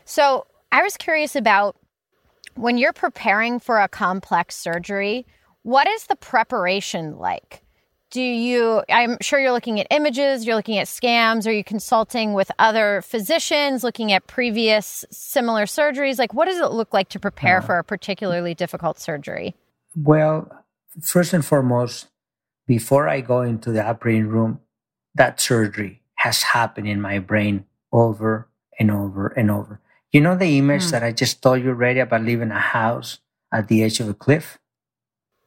[0.06, 1.76] So I was curious about
[2.56, 5.26] when you're preparing for a complex surgery,
[5.62, 7.62] what is the preparation like?
[8.10, 12.34] Do you, I'm sure you're looking at images, you're looking at scams are you consulting
[12.34, 16.18] with other physicians, looking at previous similar surgeries?
[16.18, 19.56] Like, what does it look like to prepare uh, for a particularly difficult surgery?
[19.94, 20.50] Well,
[21.02, 22.08] first and foremost,
[22.66, 24.62] before I go into the operating room,
[25.16, 28.48] that surgery has happened in my brain over
[28.80, 29.82] and over and over.
[30.12, 30.92] You know the image mm.
[30.92, 33.20] that I just told you already about leaving a house
[33.52, 34.60] at the edge of a cliff?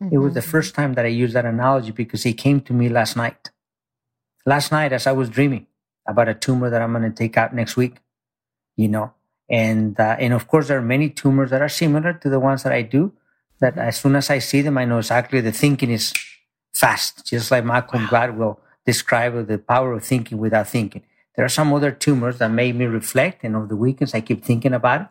[0.03, 0.15] Mm-hmm.
[0.15, 0.51] It was the mm-hmm.
[0.51, 3.51] first time that I used that analogy because he came to me last night.
[4.47, 5.67] Last night, as I was dreaming
[6.07, 7.97] about a tumor that I'm going to take out next week,
[8.77, 9.13] you know,
[9.51, 12.63] and uh, and of course there are many tumors that are similar to the ones
[12.63, 13.13] that I do.
[13.61, 16.15] That as soon as I see them, I know exactly the thinking is
[16.73, 18.09] fast, just like Malcolm wow.
[18.09, 21.03] Gladwell described the power of thinking without thinking.
[21.37, 24.45] There are some other tumors that made me reflect, and over the weekends I keep
[24.45, 25.09] thinking about it,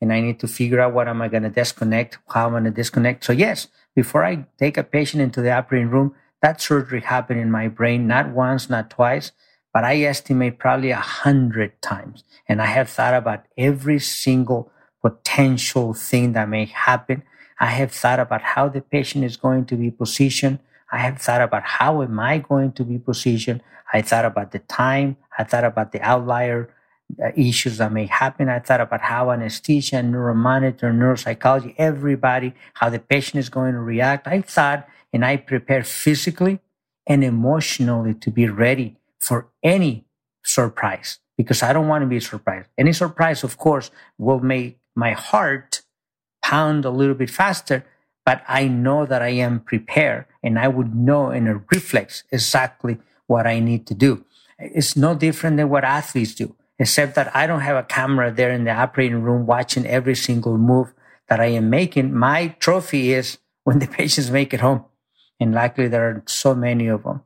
[0.00, 2.64] and I need to figure out what am I going to disconnect, how I'm going
[2.64, 3.24] to disconnect.
[3.24, 7.50] So yes, before I take a patient into the operating room, that surgery happened in
[7.50, 9.32] my brain not once, not twice,
[9.74, 12.22] but I estimate probably a hundred times.
[12.48, 14.70] And I have thought about every single
[15.02, 17.24] potential thing that may happen.
[17.58, 20.60] I have thought about how the patient is going to be positioned.
[20.92, 23.62] I have thought about how am I going to be positioned.
[23.92, 25.16] I thought about the time.
[25.36, 26.72] I thought about the outlier
[27.16, 28.50] Uh, issues that may happen.
[28.50, 34.26] I thought about how anesthesia, neuromonitor, neuropsychology, everybody, how the patient is going to react.
[34.28, 36.60] I thought and I prepared physically
[37.06, 40.04] and emotionally to be ready for any
[40.44, 42.68] surprise because I don't want to be surprised.
[42.76, 45.80] Any surprise, of course, will make my heart
[46.42, 47.86] pound a little bit faster,
[48.26, 52.98] but I know that I am prepared and I would know in a reflex exactly
[53.26, 54.26] what I need to do.
[54.58, 58.50] It's no different than what athletes do, except that I don't have a camera there
[58.50, 60.92] in the operating room watching every single move
[61.28, 62.14] that I am making.
[62.14, 64.84] My trophy is when the patients make it home.
[65.40, 67.22] And luckily there are so many of them.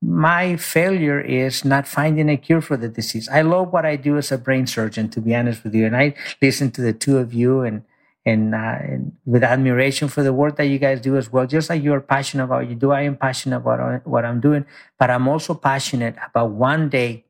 [0.00, 3.28] My failure is not finding a cure for the disease.
[3.28, 5.86] I love what I do as a brain surgeon, to be honest with you.
[5.86, 7.82] And I listen to the two of you and
[8.26, 11.46] and, uh, and, with admiration for the work that you guys do as well.
[11.46, 14.66] Just like you're passionate about what you do, I am passionate about what I'm doing,
[14.98, 17.24] but I'm also passionate about one day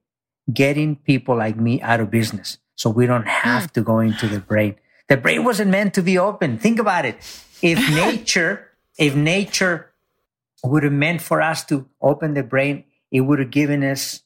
[0.53, 2.59] getting people like me out of business.
[2.75, 3.73] So we don't have hmm.
[3.75, 4.77] to go into the brain.
[5.09, 6.59] The brain wasn't meant to be open.
[6.59, 7.17] Think about it.
[7.63, 9.91] If nature, if nature
[10.65, 14.23] would have meant for us to open the brain, it would have given us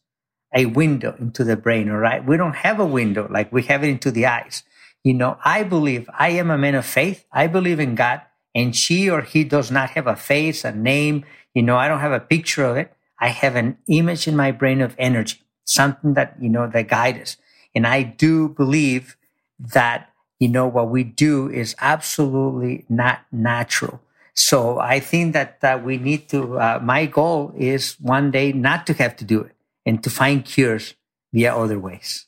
[0.54, 1.90] a window into the brain.
[1.90, 2.24] All right.
[2.24, 4.64] We don't have a window like we have it into the eyes.
[5.02, 7.24] You know, I believe I am a man of faith.
[7.32, 8.22] I believe in God
[8.54, 11.24] and she or he does not have a face, a name.
[11.54, 12.92] You know, I don't have a picture of it.
[13.18, 17.18] I have an image in my brain of energy, something that, you know, that guides
[17.20, 17.36] us.
[17.74, 19.16] And I do believe
[19.58, 24.00] that, you know, what we do is absolutely not natural.
[24.34, 28.86] So I think that uh, we need to, uh, my goal is one day not
[28.86, 29.52] to have to do it
[29.84, 30.94] and to find cures
[31.32, 32.26] via other ways.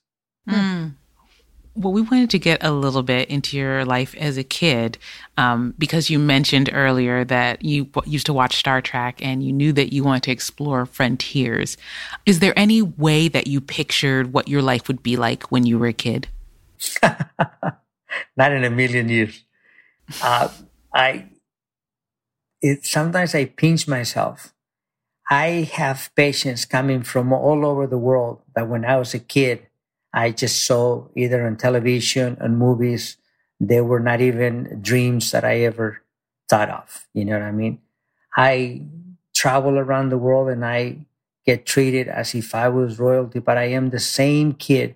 [0.49, 0.95] Mm.
[1.77, 4.97] Well, we wanted to get a little bit into your life as a kid
[5.37, 9.73] um, because you mentioned earlier that you used to watch Star Trek and you knew
[9.73, 11.77] that you wanted to explore frontiers.
[12.27, 15.77] Is there any way that you pictured what your life would be like when you
[15.77, 16.29] were a kid?
[17.03, 19.43] Not in a million years.
[20.23, 20.49] Uh,
[20.95, 21.27] I
[22.63, 24.55] it, sometimes I pinch myself.
[25.31, 29.67] I have patients coming from all over the world that when I was a kid
[30.15, 33.17] I just saw either on television and movies.
[33.59, 36.03] They were not even dreams that I ever
[36.49, 37.09] thought of.
[37.13, 37.81] You know what I mean?
[38.37, 38.83] I
[39.35, 41.07] travel around the world and I
[41.45, 44.95] get treated as if I was royalty, but I am the same kid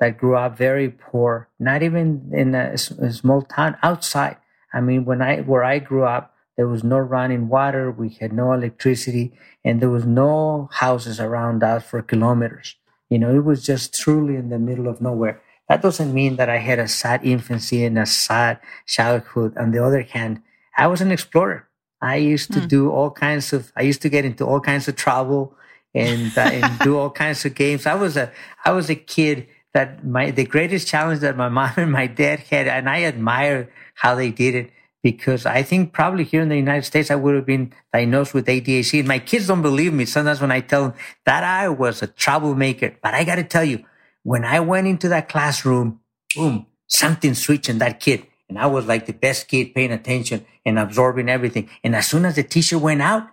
[0.00, 4.38] that grew up very poor, not even in a, a small town outside.
[4.72, 7.90] I mean, when I, where I grew up, there was no running water.
[7.90, 9.32] We had no electricity
[9.64, 12.76] and there was no houses around us for kilometers.
[13.10, 15.40] You know, it was just truly in the middle of nowhere.
[15.68, 19.56] That doesn't mean that I had a sad infancy and a sad childhood.
[19.56, 20.42] On the other hand,
[20.76, 21.68] I was an explorer.
[22.00, 22.68] I used to mm.
[22.68, 25.56] do all kinds of, I used to get into all kinds of trouble
[25.94, 27.86] and, uh, and do all kinds of games.
[27.86, 28.30] I was a,
[28.64, 32.40] I was a kid that my the greatest challenge that my mom and my dad
[32.40, 34.70] had, and I admire how they did it
[35.06, 38.46] because I think probably here in the United States I would have been diagnosed with
[38.48, 38.98] ADHD.
[38.98, 42.08] And my kids don't believe me sometimes when I tell them that I was a
[42.08, 42.96] troublemaker.
[43.00, 43.84] But I got to tell you,
[44.24, 46.00] when I went into that classroom,
[46.34, 48.26] boom, something switched in that kid.
[48.48, 51.70] And I was like the best kid paying attention and absorbing everything.
[51.84, 53.28] And as soon as the teacher went out,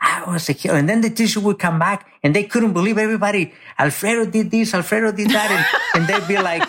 [0.00, 0.70] I was a kid.
[0.70, 3.52] And then the teacher would come back and they couldn't believe everybody.
[3.80, 5.50] Alfredo did this, Alfredo did that.
[5.50, 6.68] And, and they'd be like,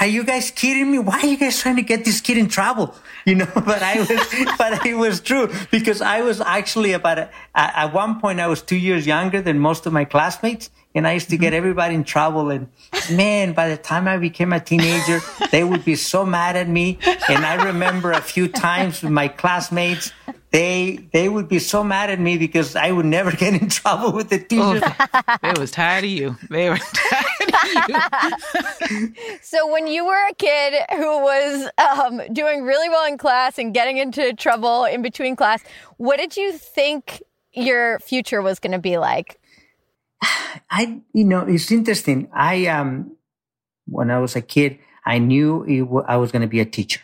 [0.00, 0.98] are you guys kidding me?
[0.98, 2.94] Why are you guys trying to get this kid in trouble?
[3.26, 4.08] You know, but I was,
[4.58, 8.62] but it was true because I was actually about, a, at one point, I was
[8.62, 10.70] two years younger than most of my classmates.
[10.92, 11.58] And I used to get mm-hmm.
[11.58, 12.50] everybody in trouble.
[12.50, 12.68] And
[13.12, 15.20] man, by the time I became a teenager,
[15.52, 16.98] they would be so mad at me.
[17.28, 20.12] And I remember a few times with my classmates,
[20.52, 24.12] they they would be so mad at me because I would never get in trouble
[24.12, 24.80] with the teacher.
[24.82, 26.36] Oh, they was tired of you.
[26.48, 29.14] They were tired of you.
[29.42, 33.72] so when you were a kid who was um, doing really well in class and
[33.72, 35.62] getting into trouble in between class,
[35.98, 39.40] what did you think your future was going to be like?
[40.70, 42.28] I, you know, it's interesting.
[42.32, 43.16] I um,
[43.86, 47.00] when I was a kid, I knew w- I was going to be a teacher.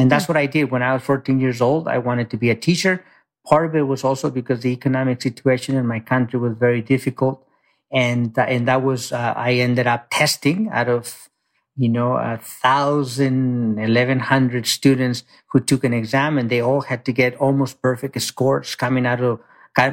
[0.00, 0.28] And that's mm.
[0.28, 1.86] what I did when I was 14 years old.
[1.86, 3.04] I wanted to be a teacher.
[3.46, 7.46] Part of it was also because the economic situation in my country was very difficult.
[7.92, 11.28] And, uh, and that was, uh, I ended up testing out of,
[11.76, 17.04] you know, a thousand, eleven hundred students who took an exam and they all had
[17.04, 19.40] to get almost perfect scores coming out of,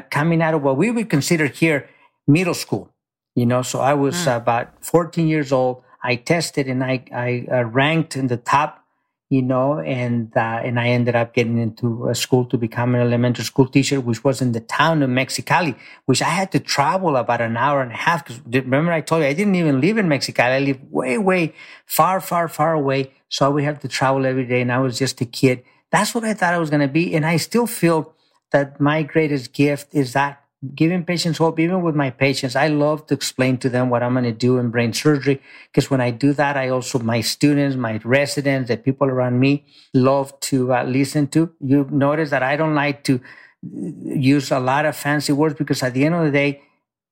[0.10, 1.90] coming out of what we would consider here
[2.28, 2.94] middle school,
[3.36, 3.62] you know.
[3.62, 4.36] So I was mm.
[4.36, 5.84] about 14 years old.
[6.04, 8.87] I tested and I, I uh, ranked in the top
[9.30, 13.02] you know, and uh, and I ended up getting into a school to become an
[13.02, 17.18] elementary school teacher, which was in the town of Mexicali, which I had to travel
[17.18, 18.26] about an hour and a half.
[18.26, 21.54] Because remember, I told you I didn't even live in Mexicali; I live way, way
[21.86, 23.12] far, far, far away.
[23.28, 25.64] So I would have to travel every day, and I was just a kid.
[25.92, 28.14] That's what I thought I was going to be, and I still feel
[28.52, 30.42] that my greatest gift is that
[30.74, 34.14] giving patients hope, even with my patients, I love to explain to them what I'm
[34.14, 35.42] going to do in brain surgery.
[35.72, 39.66] Because when I do that, I also, my students, my residents, the people around me
[39.94, 41.54] love to uh, listen to.
[41.60, 43.22] You notice that I don't like to
[43.62, 46.62] use a lot of fancy words because at the end of the day,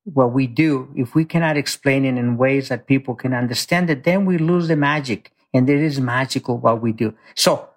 [0.05, 4.03] what we do, if we cannot explain it in ways that people can understand it,
[4.03, 5.31] then we lose the magic.
[5.53, 7.13] And it is magical what we do.
[7.35, 7.69] So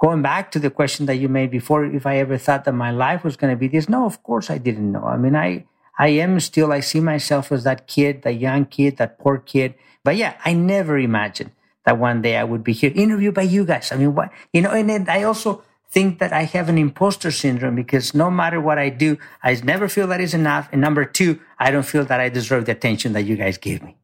[0.00, 2.90] going back to the question that you made before, if I ever thought that my
[2.90, 5.04] life was going to be this, no, of course I didn't know.
[5.04, 5.66] I mean, I,
[5.98, 9.74] I am still, I see myself as that kid, that young kid, that poor kid.
[10.02, 11.52] But yeah, I never imagined
[11.84, 13.92] that one day I would be here interviewed by you guys.
[13.92, 17.30] I mean, what, you know, and then I also think that I have an imposter
[17.30, 20.68] syndrome because no matter what I do, I never feel that is enough.
[20.72, 23.82] And number two, I don't feel that I deserve the attention that you guys give
[23.82, 23.96] me.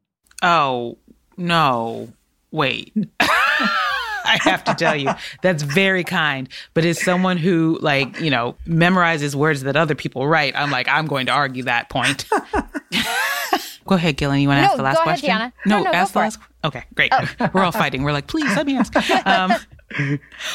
[0.43, 0.99] Oh,
[1.39, 2.13] no.
[2.51, 2.93] Wait.
[4.29, 5.11] I have to tell you,
[5.43, 6.49] that's very kind.
[6.75, 10.89] But as someone who, like, you know, memorizes words that other people write, I'm like,
[10.89, 12.27] I'm going to argue that point.
[13.87, 14.43] go ahead, Gillian.
[14.43, 15.31] You want to no, ask the last go question?
[15.31, 16.39] Ahead, no, no, no, ask the last.
[16.39, 16.67] It.
[16.67, 17.13] Okay, great.
[17.13, 17.51] Oh.
[17.55, 18.03] We're all fighting.
[18.03, 18.95] We're like, please let me ask.
[19.27, 19.55] Um,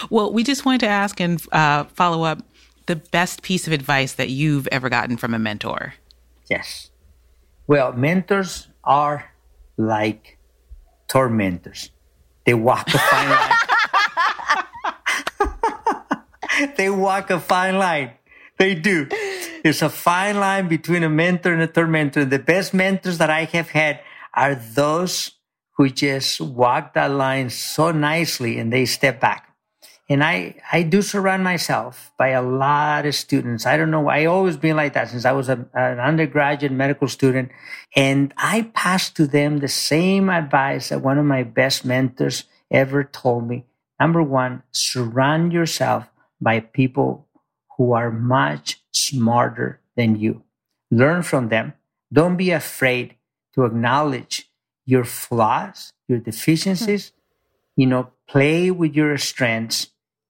[0.09, 2.43] well, we just wanted to ask and uh, follow up
[2.87, 5.93] the best piece of advice that you've ever gotten from a mentor.
[6.49, 6.89] Yes.
[7.67, 9.31] Well, mentors are
[9.77, 10.37] like
[11.07, 11.91] tormentors.
[12.45, 13.51] They walk a fine line.
[16.77, 18.11] they walk a fine line.
[18.57, 19.07] They do.
[19.63, 22.25] It's a fine line between a mentor and a tormentor.
[22.25, 24.01] The best mentors that I have had
[24.33, 25.31] are those
[25.77, 29.47] who just walk that line so nicely and they step back.
[30.09, 33.65] And I, I do surround myself by a lot of students.
[33.65, 34.09] I don't know.
[34.09, 37.49] I always been like that since I was a, an undergraduate medical student.
[37.95, 43.05] And I pass to them the same advice that one of my best mentors ever
[43.05, 43.65] told me.
[44.01, 46.10] Number one, surround yourself
[46.41, 47.27] by people
[47.77, 50.43] who are much smarter than you.
[50.89, 51.73] Learn from them.
[52.11, 53.15] Don't be afraid
[53.55, 54.49] to acknowledge
[54.85, 57.13] your flaws, your deficiencies.
[57.75, 59.87] You know, play with your strengths.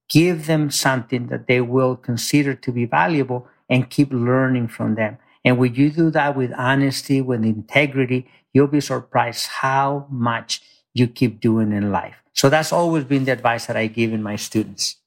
[0.10, 5.18] Give them something that they will consider to be valuable and keep learning from them.
[5.44, 10.62] And when you do that with honesty, with integrity, you'll be surprised how much
[10.94, 12.16] you keep doing in life.
[12.34, 14.98] So that's always been the advice that I give in my students.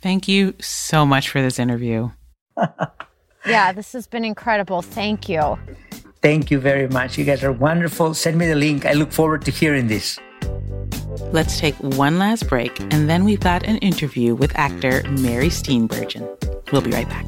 [0.00, 2.10] Thank you so much for this interview.
[3.46, 4.82] yeah, this has been incredible.
[4.82, 5.58] Thank you.
[6.22, 7.18] Thank you very much.
[7.18, 8.14] You guys are wonderful.
[8.14, 8.86] Send me the link.
[8.86, 10.18] I look forward to hearing this.
[11.32, 16.26] Let's take one last break, and then we've got an interview with actor Mary Steenburgen.
[16.72, 17.26] We'll be right back.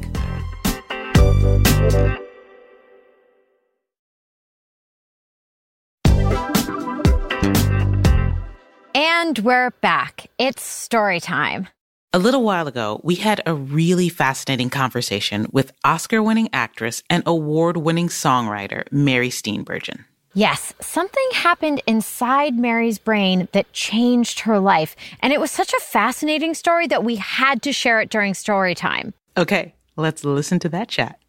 [8.95, 10.27] And we're back.
[10.37, 11.67] It's story time.
[12.11, 17.21] A little while ago, we had a really fascinating conversation with Oscar winning actress and
[17.27, 20.05] award winning songwriter Mary Steenburgen.
[20.33, 24.95] Yes, something happened inside Mary's brain that changed her life.
[25.19, 28.73] And it was such a fascinating story that we had to share it during story
[28.73, 29.13] time.
[29.37, 31.19] Okay, let's listen to that chat.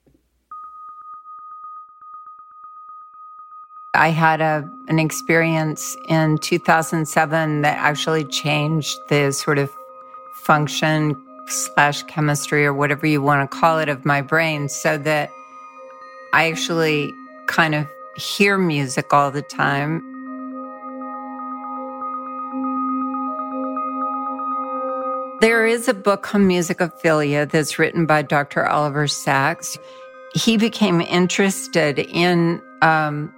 [3.93, 9.71] I had a an experience in 2007 that actually changed the sort of
[10.41, 11.17] function
[11.47, 15.31] slash chemistry or whatever you want to call it of my brain so that
[16.33, 17.13] I actually
[17.47, 17.87] kind of
[18.17, 20.03] hear music all the time.
[25.41, 28.67] There is a book on musicophilia that's written by Dr.
[28.67, 29.79] Oliver Sacks.
[30.35, 33.33] He became interested in um,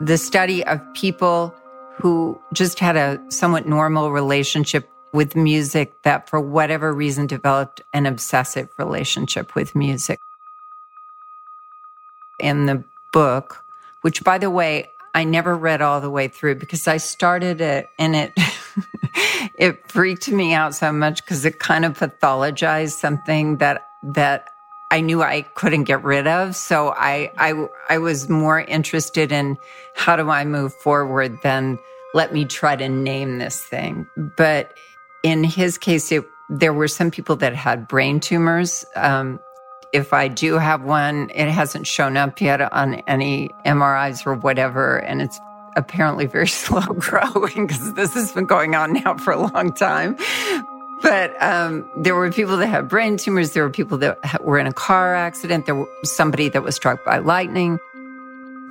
[0.00, 1.54] the study of people
[1.96, 8.06] who just had a somewhat normal relationship with music that, for whatever reason, developed an
[8.06, 10.20] obsessive relationship with music.
[12.38, 12.82] In the
[13.12, 13.64] book,
[14.00, 17.88] which, by the way, I never read all the way through because I started it
[17.98, 18.32] and it
[19.58, 24.48] it freaked me out so much because it kind of pathologized something that that
[24.92, 26.54] I knew I couldn't get rid of.
[26.54, 29.56] So I, I, I was more interested in
[29.94, 31.78] how do I move forward than
[32.12, 34.06] let me try to name this thing.
[34.36, 34.74] But
[35.22, 38.84] in his case, it, there were some people that had brain tumors.
[38.96, 39.40] Um,
[39.92, 44.96] if I do have one, it hasn't shown up yet on any MRIs or whatever.
[44.96, 45.38] And it's
[45.76, 50.16] apparently very slow growing because this has been going on now for a long time.
[51.02, 53.52] But um, there were people that had brain tumors.
[53.52, 55.66] There were people that were in a car accident.
[55.66, 57.78] There was somebody that was struck by lightning.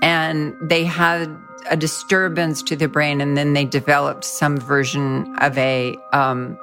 [0.01, 1.37] And they had
[1.69, 6.57] a disturbance to the brain, and then they developed some version of a, um,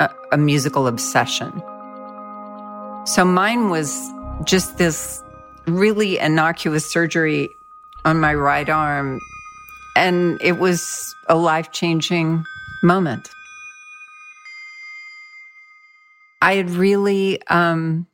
[0.00, 1.52] a, a musical obsession.
[3.06, 4.10] So mine was
[4.44, 5.22] just this
[5.66, 7.48] really innocuous surgery
[8.04, 9.20] on my right arm.
[9.96, 12.44] And it was a life changing
[12.82, 13.28] moment.
[16.42, 18.06] I had really um,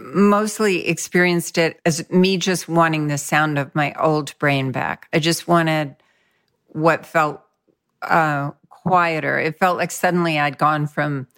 [0.00, 5.08] mostly experienced it as me just wanting the sound of my old brain back.
[5.12, 5.96] I just wanted
[6.68, 7.42] what felt
[8.02, 9.38] uh, quieter.
[9.38, 11.28] It felt like suddenly I'd gone from,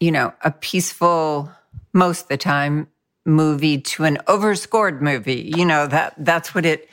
[0.00, 1.50] you know, a peaceful,
[1.92, 2.88] most of the time,
[3.24, 5.52] movie to an overscored movie.
[5.56, 6.88] You know that that's what it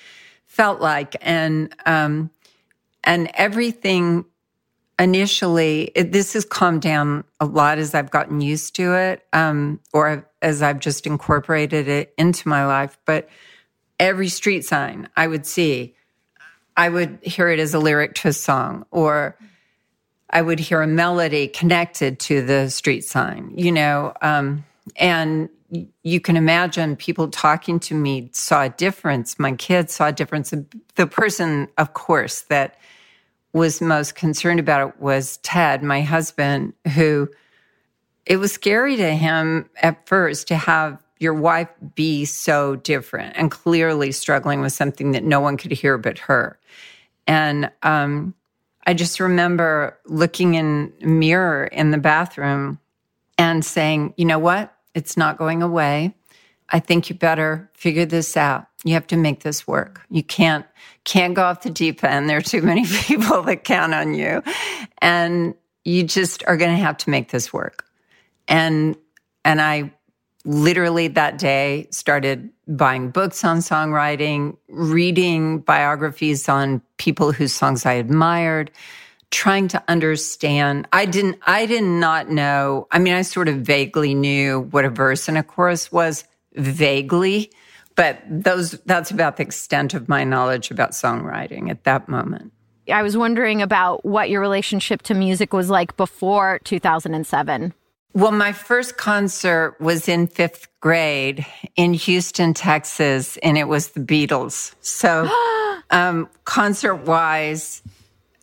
[0.47, 2.32] felt like, and um,
[3.03, 4.25] and everything
[4.99, 9.79] initially, it, this has calmed down a lot as I've gotten used to it, um,
[9.93, 12.97] or as I've just incorporated it into my life.
[13.05, 13.29] But
[13.99, 15.95] every street sign I would see,
[16.77, 19.37] I would hear it as a lyric to a song, or
[20.29, 24.63] I would hear a melody connected to the street sign, you know, um,
[24.95, 25.49] and
[26.03, 29.39] you can imagine people talking to me saw a difference.
[29.39, 30.53] My kids saw a difference.
[30.95, 32.77] The person, of course, that
[33.54, 37.30] was most concerned about it was Ted, my husband, who
[38.26, 43.52] it was scary to him at first to have your wife be so different and
[43.52, 46.58] clearly struggling with something that no one could hear but her.
[47.28, 48.34] And um,
[48.88, 52.80] I just remember looking in a mirror in the bathroom
[53.38, 54.74] and saying, you know what?
[54.95, 56.16] It's not going away.
[56.70, 58.66] I think you better figure this out.
[58.84, 60.01] You have to make this work.
[60.09, 60.65] You can't
[61.03, 62.29] can't go off the deep end.
[62.29, 64.43] There are too many people that count on you.
[65.01, 67.86] And you just are going to have to make this work.
[68.47, 68.95] And
[69.45, 69.93] and I
[70.45, 77.93] literally that day started buying books on songwriting, reading biographies on people whose songs I
[77.93, 78.71] admired,
[79.29, 80.88] trying to understand.
[80.91, 82.88] I didn't I did not know.
[82.91, 86.23] I mean, I sort of vaguely knew what a verse and a chorus was
[86.55, 87.51] vaguely,
[88.02, 92.52] but those that's about the extent of my knowledge about songwriting at that moment.
[92.91, 97.76] I was wondering about what your relationship to music was like before 2007.
[98.14, 101.45] Well, my first concert was in fifth grade
[101.76, 104.74] in Houston, Texas, and it was the Beatles.
[104.82, 105.30] So,
[105.91, 107.84] um, concert wise,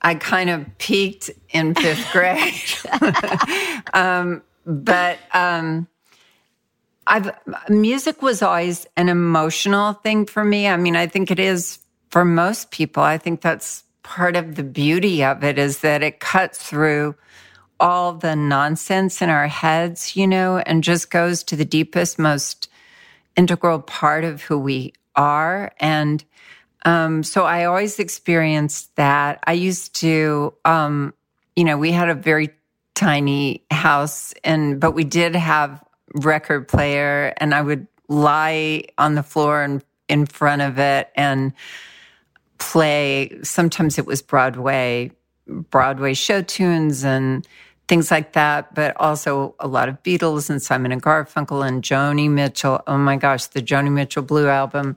[0.03, 3.83] I kind of peaked in fifth grade.
[3.93, 5.89] um, but um,
[7.09, 7.33] I've
[7.71, 10.69] music was always an emotional thing for me.
[10.69, 11.81] I mean, I think it is
[12.11, 13.03] for most people.
[13.05, 17.17] I think that's part of the beauty of it is that it cuts through
[17.81, 22.71] all the nonsense in our heads, you know, and just goes to the deepest, most
[23.37, 25.73] integral part of who we are.
[25.81, 26.25] And
[26.85, 29.41] Um, so I always experienced that.
[29.47, 31.15] I used to, um,
[31.57, 32.51] you know, we had a very
[32.97, 35.85] tiny house and, but we did have
[36.15, 41.53] record player and I would lie on the floor and in front of it and
[42.59, 43.39] play.
[43.43, 45.13] Sometimes it was Broadway,
[45.47, 47.47] Broadway show tunes and
[47.87, 52.31] things like that, but also a lot of Beatles and Simon and Garfunkel and Joni
[52.31, 52.83] Mitchell.
[52.87, 54.97] Oh my gosh, the Joni Mitchell Blue album.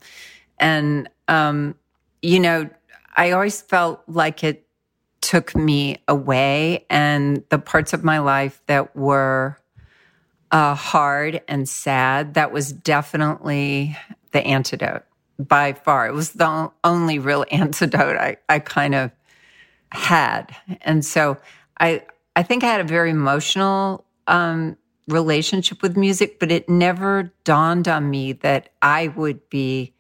[0.60, 1.76] And, um,
[2.22, 2.70] you know,
[3.16, 4.68] I always felt like it
[5.22, 9.58] took me away and the parts of my life that were
[10.52, 13.98] uh, hard and sad, that was definitely
[14.32, 15.04] the antidote
[15.40, 16.08] by far.
[16.08, 19.12] It was the only real antidote I, I kind of
[19.92, 20.56] had.
[20.82, 21.38] And so
[21.80, 22.04] I,
[22.36, 24.78] I think I had a very emotional um,
[25.08, 29.94] relationship with music, but it never dawned on me that I would be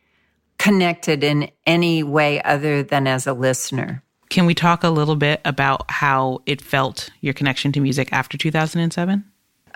[0.57, 4.03] connected in any way other than as a listener.
[4.29, 8.37] Can we talk a little bit about how it felt your connection to music after
[8.37, 9.25] 2007?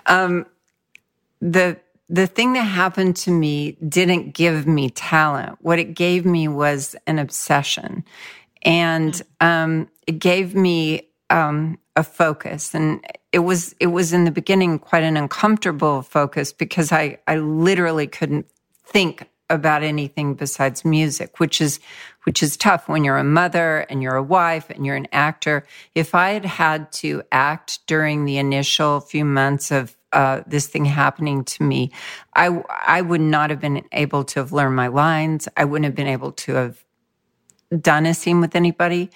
[0.06, 0.46] Um,
[1.40, 1.78] the
[2.08, 5.58] the thing that happened to me didn't give me talent.
[5.60, 8.04] What it gave me was an obsession,
[8.62, 12.74] and um, it gave me um, a focus.
[12.74, 17.36] And it was it was in the beginning quite an uncomfortable focus because I I
[17.36, 18.46] literally couldn't
[18.84, 21.80] think about anything besides music, which is
[22.24, 25.64] which is tough when you're a mother and you're a wife and you're an actor.
[25.94, 30.84] If I had had to act during the initial few months of uh, this thing
[30.84, 31.92] happening to me,
[32.34, 35.48] I I would not have been able to have learned my lines.
[35.56, 36.84] I wouldn't have been able to have
[37.80, 39.10] done a scene with anybody.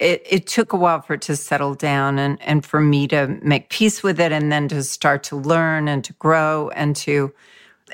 [0.00, 3.38] It, it took a while for it to settle down and, and for me to
[3.42, 7.32] make peace with it and then to start to learn and to grow and to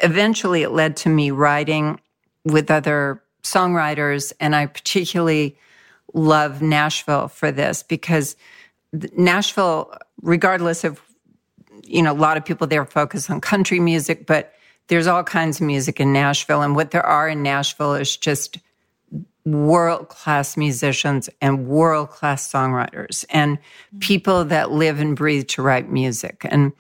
[0.03, 2.01] eventually it led to me writing
[2.45, 4.33] with other songwriters.
[4.41, 5.59] And I particularly
[6.15, 8.37] love Nashville for this because
[9.17, 9.93] Nashville,
[10.23, 11.01] regardless of
[11.93, 14.55] you know, a lot of people there focus on country music, but
[14.89, 16.63] there's all kinds of music in Nashville.
[16.63, 18.59] And what there are in Nashville is just
[19.45, 23.59] world class musicians and world class songwriters and
[24.01, 26.47] people that live and breathe to write music.
[26.49, 26.73] And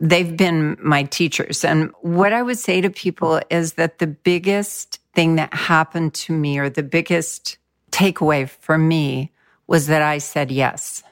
[0.00, 1.64] they've been my teachers.
[1.64, 6.32] And what I would say to people is that the biggest thing that happened to
[6.32, 7.58] me or the biggest
[7.92, 9.30] takeaway for me
[9.66, 11.02] was that I said yes.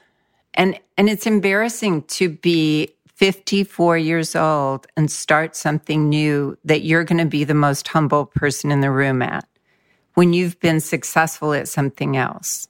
[0.55, 7.03] And, and it's embarrassing to be 54 years old and start something new that you're
[7.03, 9.45] going to be the most humble person in the room at
[10.13, 12.69] when you've been successful at something else.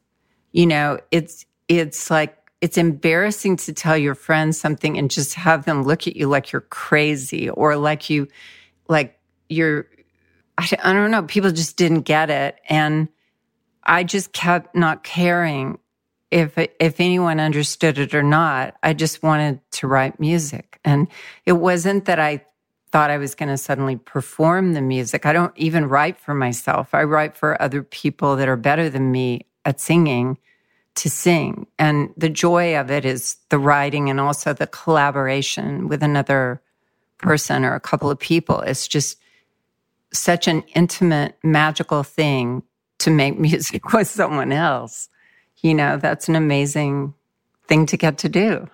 [0.51, 5.65] You know, it's, it's like, it's embarrassing to tell your friends something and just have
[5.65, 8.27] them look at you like you're crazy or like you,
[8.87, 9.19] like
[9.49, 9.85] you're,
[10.57, 12.59] I, don't know, people just didn't get it.
[12.67, 13.07] And
[13.83, 15.77] I just kept not caring
[16.31, 18.75] if if anyone understood it or not.
[18.83, 21.07] I just wanted to write music, and
[21.45, 22.45] it wasn't that I
[22.91, 25.25] thought I was going to suddenly perform the music.
[25.25, 26.93] I don't even write for myself.
[26.93, 30.37] I write for other people that are better than me at singing
[30.95, 31.67] to sing.
[31.77, 36.61] And the joy of it is the writing and also the collaboration with another
[37.19, 38.61] person or a couple of people.
[38.61, 39.19] It's just
[40.11, 42.63] such an intimate, magical thing
[42.99, 45.09] to make music with someone else
[45.61, 47.13] you know, that's an amazing
[47.67, 48.67] thing to get to do.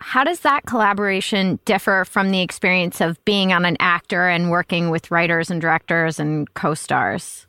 [0.00, 4.90] How does that collaboration differ from the experience of being on an actor and working
[4.90, 7.46] with writers and directors and co stars?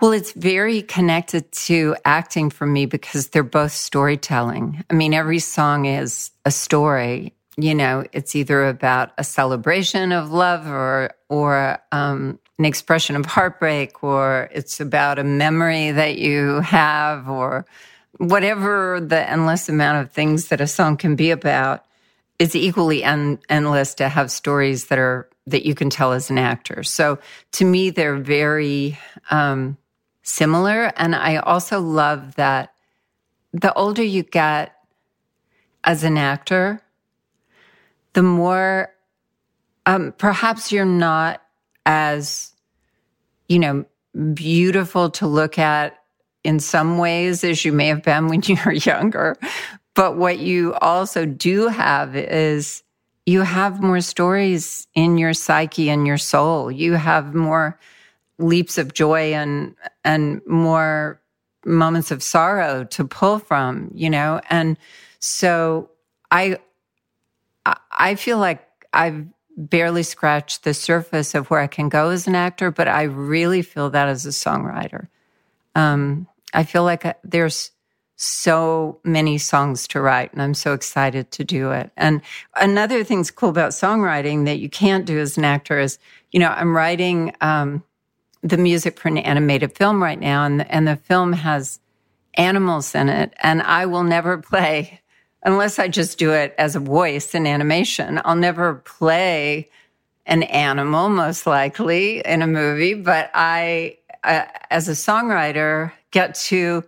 [0.00, 4.84] Well, it's very connected to acting for me because they're both storytelling.
[4.90, 7.32] I mean, every song is a story.
[7.56, 13.26] You know, it's either about a celebration of love or or um, an expression of
[13.26, 17.66] heartbreak or it's about a memory that you have or
[18.18, 21.84] whatever the endless amount of things that a song can be about
[22.38, 26.38] it's equally en- endless to have stories that are that you can tell as an
[26.38, 26.82] actor.
[26.82, 27.18] So
[27.52, 28.98] to me they're very
[29.30, 29.76] um,
[30.24, 32.72] similar and i also love that
[33.52, 34.74] the older you get
[35.84, 36.80] as an actor
[38.14, 38.90] the more
[39.84, 41.42] um, perhaps you're not
[41.86, 42.52] as,
[43.48, 43.84] you know,
[44.32, 45.98] beautiful to look at
[46.44, 49.36] in some ways as you may have been when you were younger.
[49.94, 52.82] But what you also do have is
[53.26, 56.70] you have more stories in your psyche and your soul.
[56.70, 57.78] You have more
[58.38, 59.74] leaps of joy and
[60.04, 61.20] and more
[61.64, 64.40] moments of sorrow to pull from, you know?
[64.50, 64.76] And
[65.20, 65.90] so
[66.30, 66.58] I
[67.92, 69.26] I feel like I've
[69.56, 73.62] barely scratched the surface of where I can go as an actor, but I really
[73.62, 75.08] feel that as a songwriter.
[75.74, 77.70] Um, I feel like uh, there's
[78.16, 81.90] so many songs to write, and I'm so excited to do it.
[81.96, 82.22] And
[82.56, 85.98] another thing's cool about songwriting that you can't do as an actor is,
[86.30, 87.82] you know, I'm writing um,
[88.42, 91.80] the music for an animated film right now, and and the film has
[92.34, 95.00] animals in it, and I will never play
[95.44, 98.20] unless I just do it as a voice in animation.
[98.24, 99.68] I'll never play
[100.26, 106.82] an animal, most likely, in a movie, but I, uh, as a songwriter, get to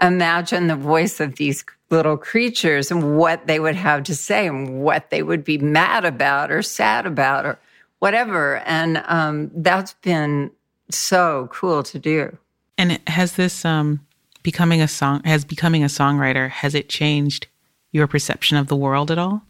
[0.00, 4.80] imagine the voice of these little creatures and what they would have to say and
[4.82, 7.58] what they would be mad about or sad about or
[7.98, 8.58] whatever.
[8.58, 10.50] And um, that's been
[10.90, 12.36] so cool to do.
[12.78, 14.06] And has this um,
[14.42, 17.48] becoming a song has becoming a songwriter has it changed
[17.96, 19.42] your perception of the world at all?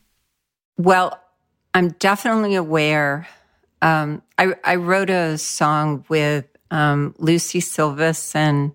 [0.78, 1.20] Well,
[1.74, 3.28] I'm definitely aware.
[3.82, 8.72] Um, I, I, wrote a song with um, Lucy Silvis and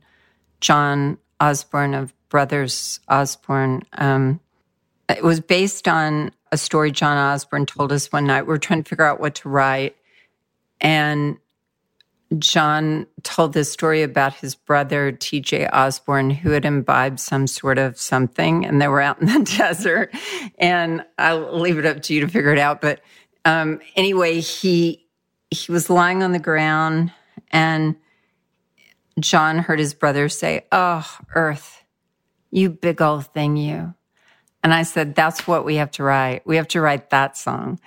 [0.59, 3.81] John Osborne of Brothers Osborne.
[3.93, 4.39] Um,
[5.09, 8.45] it was based on a story John Osborne told us one night.
[8.45, 9.95] We are trying to figure out what to write.
[10.79, 11.37] And
[12.37, 17.99] John told this story about his brother, TJ Osborne, who had imbibed some sort of
[17.99, 20.15] something, and they were out in the desert.
[20.57, 22.79] And I'll leave it up to you to figure it out.
[22.79, 23.01] But
[23.43, 25.05] um, anyway, he
[25.49, 27.11] he was lying on the ground,
[27.51, 27.97] and
[29.19, 31.05] John heard his brother say, "Oh,
[31.35, 31.83] Earth,
[32.49, 33.93] you big old thing, you."
[34.63, 36.47] And I said, "That's what we have to write.
[36.47, 37.79] We have to write that song."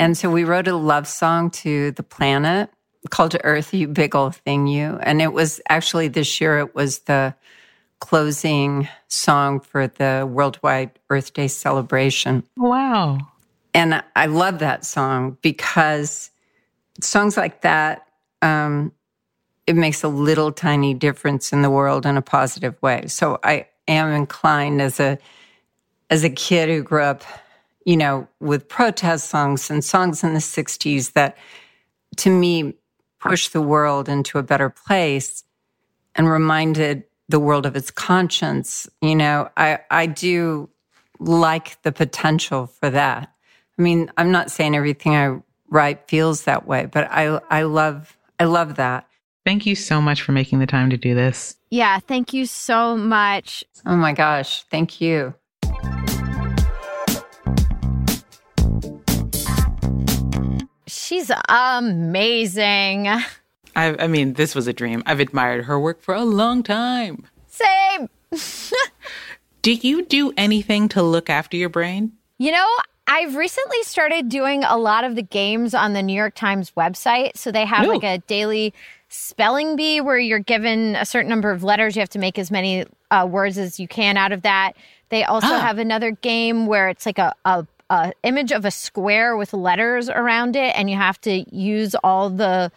[0.00, 2.70] And so we wrote a love song to the planet
[3.10, 4.98] called to Earth, you big old thing, you.
[5.02, 7.34] And it was actually this year, it was the
[8.00, 12.42] closing song for the Worldwide Earth Day celebration.
[12.56, 13.18] Wow.
[13.74, 16.30] And I love that song because
[17.00, 18.06] songs like that,
[18.42, 18.92] um,
[19.66, 23.06] it makes a little tiny difference in the world in a positive way.
[23.06, 25.18] So I am inclined as a
[26.10, 27.22] as a kid who grew up,
[27.86, 31.38] you know, with protest songs and songs in the 60s that
[32.18, 32.74] to me
[33.22, 35.44] push the world into a better place
[36.14, 40.68] and reminded the world of its conscience, you know, I, I do
[41.18, 43.32] like the potential for that.
[43.78, 45.38] I mean, I'm not saying everything I
[45.70, 49.06] write feels that way, but I, I love, I love that.
[49.44, 51.56] Thank you so much for making the time to do this.
[51.70, 53.64] Yeah, thank you so much.
[53.86, 55.34] Oh my gosh, thank you.
[61.22, 63.06] She's amazing.
[63.06, 63.24] I,
[63.76, 65.04] I mean, this was a dream.
[65.06, 67.26] I've admired her work for a long time.
[67.46, 68.08] Same.
[69.62, 72.10] do you do anything to look after your brain?
[72.38, 72.66] You know,
[73.06, 77.36] I've recently started doing a lot of the games on the New York Times website.
[77.36, 77.90] So they have Ooh.
[77.90, 78.74] like a daily
[79.08, 81.94] spelling bee where you're given a certain number of letters.
[81.94, 84.72] You have to make as many uh, words as you can out of that.
[85.10, 85.60] They also ah.
[85.60, 90.08] have another game where it's like a, a a image of a square with letters
[90.08, 92.72] around it, and you have to use all the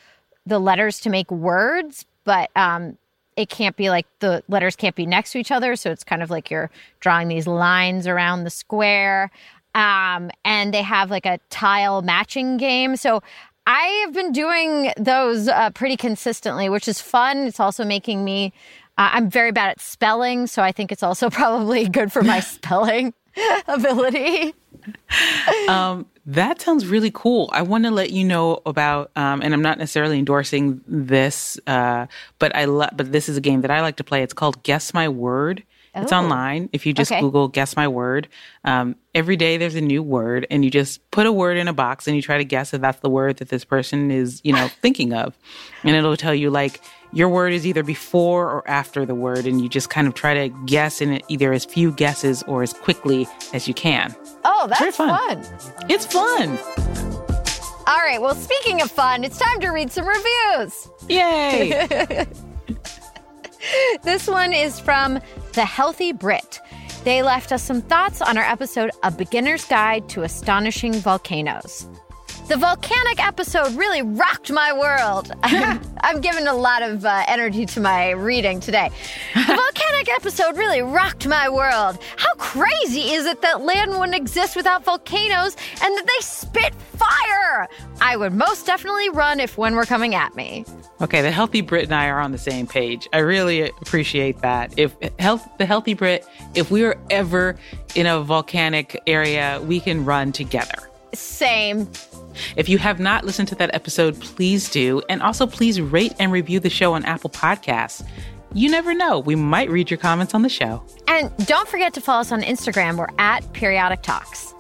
[0.46, 2.98] the letters to make words, but um,
[3.36, 5.76] it can't be like the letters can't be next to each other.
[5.76, 9.32] So it's kind of like you're drawing these lines around the square.
[9.74, 12.96] Um, and they have like a tile matching game.
[12.96, 13.24] So
[13.66, 17.40] I have been doing those uh, pretty consistently, which is fun.
[17.40, 18.54] It's also making me,
[18.98, 20.46] uh, I'm very bad at spelling.
[20.48, 23.14] So I think it's also probably good for my spelling
[23.68, 24.54] ability.
[25.68, 27.50] um, that sounds really cool.
[27.54, 32.08] I want to let you know about, um, and I'm not necessarily endorsing this, uh,
[32.40, 34.24] but I lo- but this is a game that I like to play.
[34.24, 35.64] It's called Guess My Word.
[35.96, 36.02] Oh.
[36.02, 36.70] It's online.
[36.74, 37.22] If you just okay.
[37.22, 38.28] Google "Guess My Word,"
[38.66, 41.74] um, every day there's a new word, and you just put a word in a
[41.74, 44.52] box, and you try to guess if that's the word that this person is, you
[44.52, 45.38] know, thinking of,
[45.84, 46.82] and it'll tell you like
[47.16, 50.34] your word is either before or after the word, and you just kind of try
[50.34, 54.14] to guess in it either as few guesses or as quickly as you can.
[54.44, 55.10] Oh, that's fun.
[55.10, 55.46] fun.
[55.90, 56.60] It's fun.
[57.88, 58.22] All right.
[58.22, 60.90] Well, speaking of fun, it's time to read some reviews.
[61.08, 62.28] Yay!
[64.04, 65.22] this one is from
[65.54, 66.60] The Healthy Brit.
[67.06, 71.88] They left us some thoughts on our episode A Beginner's Guide to Astonishing Volcanoes.
[72.48, 75.32] The volcanic episode really rocked my world.
[75.44, 78.92] I'm, I'm giving a lot of uh, energy to my reading today.
[79.34, 81.98] The volcanic episode really rocked my world.
[82.18, 87.68] How crazy is it that land wouldn't exist without volcanoes and that they spit fire?
[88.00, 90.66] I would most definitely run if one were coming at me.
[91.02, 93.08] Okay, the healthy Brit and I are on the same page.
[93.12, 94.72] I really appreciate that.
[94.78, 96.24] If health, the healthy Brit,
[96.54, 97.56] if we are ever
[97.96, 100.92] in a volcanic area, we can run together.
[101.16, 101.90] Same.
[102.56, 105.02] If you have not listened to that episode, please do.
[105.10, 108.06] And also, please rate and review the show on Apple Podcasts.
[108.54, 110.84] You never know, we might read your comments on the show.
[111.08, 112.98] And don't forget to follow us on Instagram.
[112.98, 114.54] We're at Periodic Talks.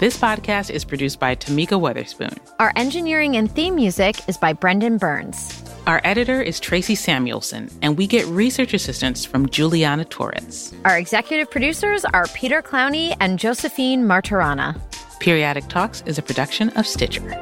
[0.00, 2.36] This podcast is produced by Tamika Weatherspoon.
[2.58, 5.61] Our engineering and theme music is by Brendan Burns.
[5.84, 10.72] Our editor is Tracy Samuelson, and we get research assistance from Juliana Torres.
[10.84, 14.80] Our executive producers are Peter Clowney and Josephine Martirana.
[15.18, 17.36] Periodic Talks is a production of Stitcher.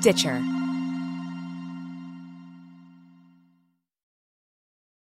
[0.00, 0.61] Stitcher.